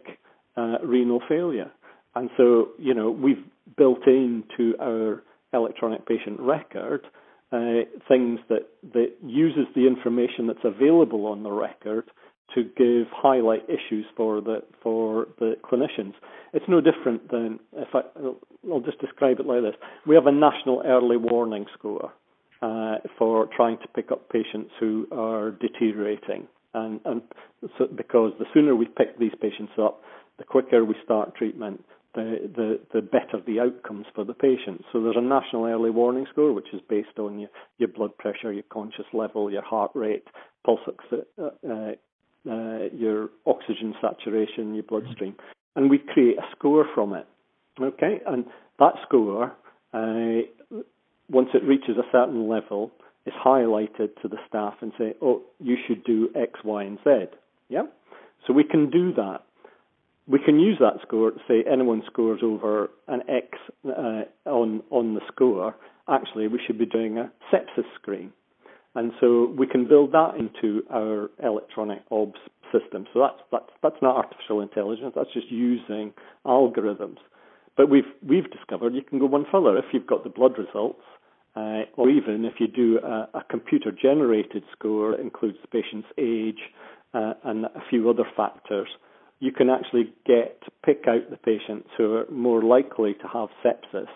uh, 0.58 0.78
renal 0.84 1.22
failure. 1.28 1.72
And 2.16 2.30
so, 2.38 2.70
you 2.78 2.94
know, 2.94 3.10
we've 3.10 3.44
built 3.78 4.06
into 4.06 4.76
our 4.82 5.24
electronic 5.54 6.06
patient 6.06 6.40
record 6.40 7.06
uh, 7.52 7.84
things 8.08 8.40
that, 8.50 8.68
that 8.94 9.14
uses 9.24 9.66
the 9.76 9.86
information 9.86 10.48
that's 10.48 10.64
available 10.64 11.26
on 11.26 11.44
the 11.44 11.52
record 11.52 12.10
to 12.56 12.64
give 12.64 13.08
highlight 13.12 13.64
issues 13.70 14.06
for 14.16 14.42
the 14.42 14.62
for 14.84 15.28
the 15.40 15.56
clinicians. 15.64 16.14
It's 16.54 16.66
no 16.68 16.82
different 16.82 17.30
than 17.32 17.60
if 17.74 17.88
I 17.94 18.02
I'll 18.70 18.82
just 18.82 19.00
describe 19.00 19.40
it 19.40 19.46
like 19.46 19.62
this. 19.62 19.76
We 20.06 20.16
have 20.16 20.28
a 20.28 20.32
national 20.32 20.84
early 20.86 21.18
warning 21.18 21.66
score 21.78 22.12
uh, 22.62 22.96
for 23.18 23.48
trying 23.56 23.78
to 23.80 23.88
pick 23.90 24.12
up 24.12 24.30
patients 24.30 24.72
who 24.80 25.08
are 25.12 25.52
deteriorating, 25.52 26.48
and 26.74 27.00
and 27.06 27.22
so 27.78 27.88
because 27.96 28.34
the 28.40 28.46
sooner 28.54 28.76
we 28.76 28.86
pick 28.86 29.18
these 29.18 29.34
patients 29.42 29.74
up, 29.82 30.02
the 30.42 30.46
quicker 30.46 30.84
we 30.84 30.96
start 31.04 31.36
treatment, 31.36 31.86
the, 32.16 32.50
the, 32.56 32.80
the 32.94 33.02
better 33.02 33.40
the 33.46 33.60
outcomes 33.60 34.08
for 34.16 34.26
the 34.26 34.34
patient. 34.34 34.84
So 34.92 35.02
there's 35.04 35.16
a 35.16 35.22
national 35.22 35.66
early 35.66 35.92
warning 35.92 36.26
score, 36.32 36.52
which 36.52 36.74
is 36.74 36.82
based 36.90 37.20
on 37.20 37.40
your, 37.40 37.50
your 37.78 37.90
blood 37.90 38.18
pressure, 38.18 38.52
your 38.52 38.64
conscious 38.64 39.06
level, 39.14 39.52
your 39.52 39.62
heart 39.62 39.92
rate, 39.94 40.26
pulse, 40.66 40.80
uh, 41.38 41.70
uh, 41.70 41.92
your 42.92 43.30
oxygen 43.46 43.94
saturation, 44.02 44.74
your 44.74 44.84
bloodstream, 44.84 45.36
and 45.76 45.92
we 45.92 46.00
create 46.00 46.40
a 46.40 46.56
score 46.58 46.86
from 46.96 47.14
it. 47.14 47.28
Okay, 47.80 48.20
and 48.26 48.46
that 48.80 48.94
score, 49.06 49.54
uh, 49.94 50.82
once 51.30 51.50
it 51.54 51.64
reaches 51.64 51.98
a 51.98 52.12
certain 52.12 52.50
level, 52.50 52.92
is 53.28 53.34
highlighted 53.46 54.20
to 54.24 54.28
the 54.28 54.38
staff 54.50 54.74
and 54.82 54.92
say, 54.98 55.14
"Oh, 55.22 55.44
you 55.60 55.78
should 55.88 56.04
do 56.04 56.30
X, 56.36 56.60
Y, 56.64 56.84
and 56.84 56.98
Z." 57.04 57.28
Yeah, 57.70 57.84
so 58.46 58.54
we 58.54 58.64
can 58.64 58.90
do 58.90 59.14
that. 59.14 59.44
We 60.32 60.40
can 60.40 60.60
use 60.60 60.78
that 60.80 61.02
score 61.02 61.32
to 61.32 61.40
say 61.48 61.64
anyone 61.70 62.04
scores 62.06 62.40
over 62.42 62.90
an 63.08 63.22
X 63.28 63.58
uh, 63.86 64.24
on 64.46 64.82
on 64.90 65.16
the 65.16 65.22
score. 65.28 65.76
Actually, 66.08 66.48
we 66.48 66.60
should 66.66 66.78
be 66.78 66.86
doing 66.86 67.18
a 67.18 67.32
sepsis 67.52 67.86
screen. 67.96 68.32
And 68.96 69.12
so 69.20 69.54
we 69.58 69.68
can 69.68 69.88
build 69.88 70.12
that 70.14 70.36
into 70.38 70.84
our 70.90 71.30
electronic 71.44 72.00
OBS 72.12 72.40
system. 72.72 73.08
So 73.14 73.20
that's 73.20 73.42
that's 73.52 73.72
that's 73.84 74.02
not 74.02 74.16
artificial 74.16 74.62
intelligence. 74.62 75.14
That's 75.16 75.34
just 75.34 75.52
using 75.52 76.14
algorithms. 76.46 77.18
But 77.76 77.90
we've 77.90 78.12
we've 78.26 78.50
discovered 78.52 78.94
you 78.94 79.04
can 79.04 79.20
go 79.20 79.26
one 79.26 79.46
further 79.52 79.78
if 79.78 79.86
you've 79.92 80.08
got 80.08 80.24
the 80.24 80.30
blood 80.30 80.54
results, 80.58 81.04
uh, 81.56 81.84
or 81.98 82.10
even 82.10 82.46
if 82.46 82.54
you 82.60 82.68
do 82.68 83.00
a, 83.00 83.30
a 83.34 83.44
computer 83.50 83.92
generated 83.92 84.64
score 84.72 85.12
that 85.12 85.20
includes 85.20 85.58
the 85.62 85.68
patient's 85.68 86.08
age 86.18 86.72
uh, 87.14 87.34
and 87.44 87.66
a 87.66 87.82
few 87.90 88.10
other 88.10 88.26
factors. 88.36 88.88
You 89.42 89.52
can 89.52 89.70
actually 89.70 90.14
get 90.26 90.64
pick 90.86 91.04
out 91.08 91.30
the 91.30 91.36
patients 91.36 91.90
who 91.98 92.16
are 92.16 92.32
more 92.32 92.62
likely 92.62 93.16
to 93.16 93.28
have 93.28 93.50
sepsis 93.66 94.08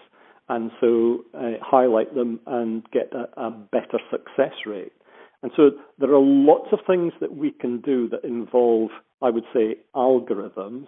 and 0.48 0.72
so 0.80 1.26
uh, 1.34 1.54
highlight 1.62 2.14
them 2.16 2.40
and 2.46 2.86
get 2.92 3.12
a, 3.14 3.42
a, 3.42 3.50
better 3.50 4.00
success 4.12 4.54
rate. 4.66 4.94
And 5.42 5.52
so 5.56 5.72
there 5.98 6.14
are 6.14 6.22
lots 6.22 6.70
of 6.72 6.80
things 6.86 7.14
that 7.20 7.36
we 7.36 7.52
can 7.52 7.82
do 7.82 8.08
that 8.10 8.24
involve, 8.24 8.92
I 9.22 9.32
would 9.32 9.46
say, 9.54 9.78
algorithms, 9.96 10.86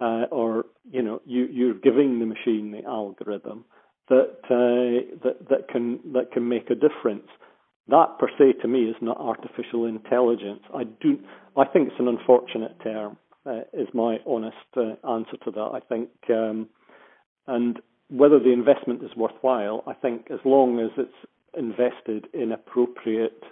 uh, 0.00 0.24
or 0.30 0.64
you 0.90 1.02
know, 1.02 1.20
you, 1.24 1.46
you're 1.50 1.74
giving 1.74 2.18
the 2.18 2.26
machine 2.26 2.72
the 2.72 2.88
algorithm 2.88 3.64
that 4.08 4.38
uh, 4.44 5.18
that 5.24 5.48
that 5.48 5.68
can 5.68 6.00
that 6.12 6.32
can 6.32 6.48
make 6.48 6.70
a 6.70 6.74
difference. 6.74 7.28
That 7.88 8.18
per 8.18 8.28
se 8.38 8.60
to 8.62 8.68
me 8.68 8.84
is 8.84 8.96
not 9.00 9.18
artificial 9.18 9.86
intelligence. 9.86 10.60
I 10.74 10.84
do 10.84 11.18
I 11.56 11.64
think 11.64 11.88
it's 11.88 12.00
an 12.00 12.08
unfortunate 12.08 12.76
term. 12.82 13.16
Uh, 13.46 13.60
is 13.72 13.86
my 13.94 14.18
honest 14.26 14.56
uh, 14.76 14.94
answer 15.08 15.36
to 15.44 15.52
that. 15.52 15.70
I 15.72 15.78
think, 15.88 16.08
um, 16.30 16.68
and 17.46 17.78
whether 18.08 18.40
the 18.40 18.52
investment 18.52 19.04
is 19.04 19.10
worthwhile, 19.16 19.84
I 19.86 19.92
think 19.94 20.28
as 20.32 20.40
long 20.44 20.80
as 20.80 20.90
it's 20.96 21.30
invested 21.56 22.26
in 22.34 22.50
appropriate 22.50 23.42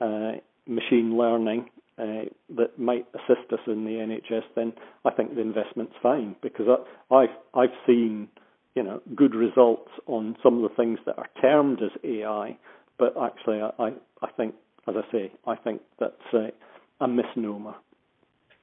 uh, 0.00 0.32
machine 0.68 1.16
learning 1.18 1.70
uh, 1.98 2.26
that 2.56 2.78
might 2.78 3.06
assist 3.14 3.52
us 3.52 3.58
in 3.66 3.84
the 3.84 3.90
NHS, 3.92 4.44
then 4.54 4.72
I 5.04 5.10
think 5.10 5.34
the 5.34 5.40
investment's 5.40 5.94
fine 6.00 6.36
because 6.40 6.66
I, 7.10 7.14
I've 7.14 7.36
I've 7.52 7.76
seen 7.84 8.28
you 8.76 8.84
know 8.84 9.00
good 9.16 9.34
results 9.34 9.90
on 10.06 10.36
some 10.40 10.62
of 10.62 10.70
the 10.70 10.76
things 10.76 11.00
that 11.04 11.18
are 11.18 11.28
termed 11.40 11.80
as 11.82 11.90
AI, 12.04 12.56
but 12.96 13.14
actually 13.20 13.60
I 13.60 13.90
I 14.22 14.30
think 14.36 14.54
as 14.88 14.94
I 14.96 15.12
say 15.12 15.32
I 15.48 15.56
think 15.56 15.82
that's 15.98 16.52
a 17.00 17.08
misnomer. 17.08 17.74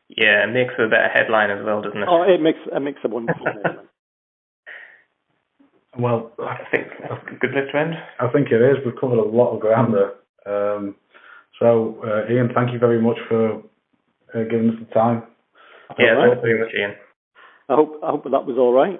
Yeah, 0.09 0.43
it 0.43 0.51
makes 0.53 0.73
a 0.79 0.89
better 0.89 1.07
headline 1.13 1.51
as 1.51 1.63
well, 1.63 1.81
doesn't 1.81 2.01
it? 2.01 2.07
Oh, 2.09 2.23
it 2.23 2.41
makes 2.41 2.59
it 2.65 2.79
makes 2.79 2.99
a 3.03 3.07
wonderful 3.07 3.45
headline. 3.63 3.87
Well, 5.97 6.31
I 6.39 6.57
think 6.71 6.87
that's 7.01 7.21
a 7.27 7.35
good 7.35 7.51
place 7.51 7.69
to 7.71 7.79
end. 7.79 7.93
I 8.19 8.27
think 8.29 8.47
it 8.51 8.61
is. 8.61 8.77
We've 8.85 8.99
covered 8.99 9.19
a 9.19 9.23
lot 9.23 9.53
of 9.53 9.59
ground 9.59 9.93
there. 9.93 10.13
Um, 10.45 10.95
so, 11.59 12.01
uh, 12.05 12.31
Ian, 12.31 12.49
thank 12.55 12.71
you 12.71 12.79
very 12.79 13.01
much 13.01 13.17
for 13.27 13.57
uh, 14.33 14.43
giving 14.49 14.69
us 14.69 14.75
the 14.79 14.93
time. 14.93 15.23
Yeah, 15.97 16.15
All 16.15 16.15
right. 16.15 16.29
thanks 16.29 16.41
very 16.41 16.59
much, 16.59 16.73
Ian. 16.77 16.91
I 17.69 17.75
hope 17.75 17.99
I 18.03 18.09
hope 18.09 18.23
that 18.23 18.45
was 18.45 18.57
all 18.57 18.73
right. 18.73 18.99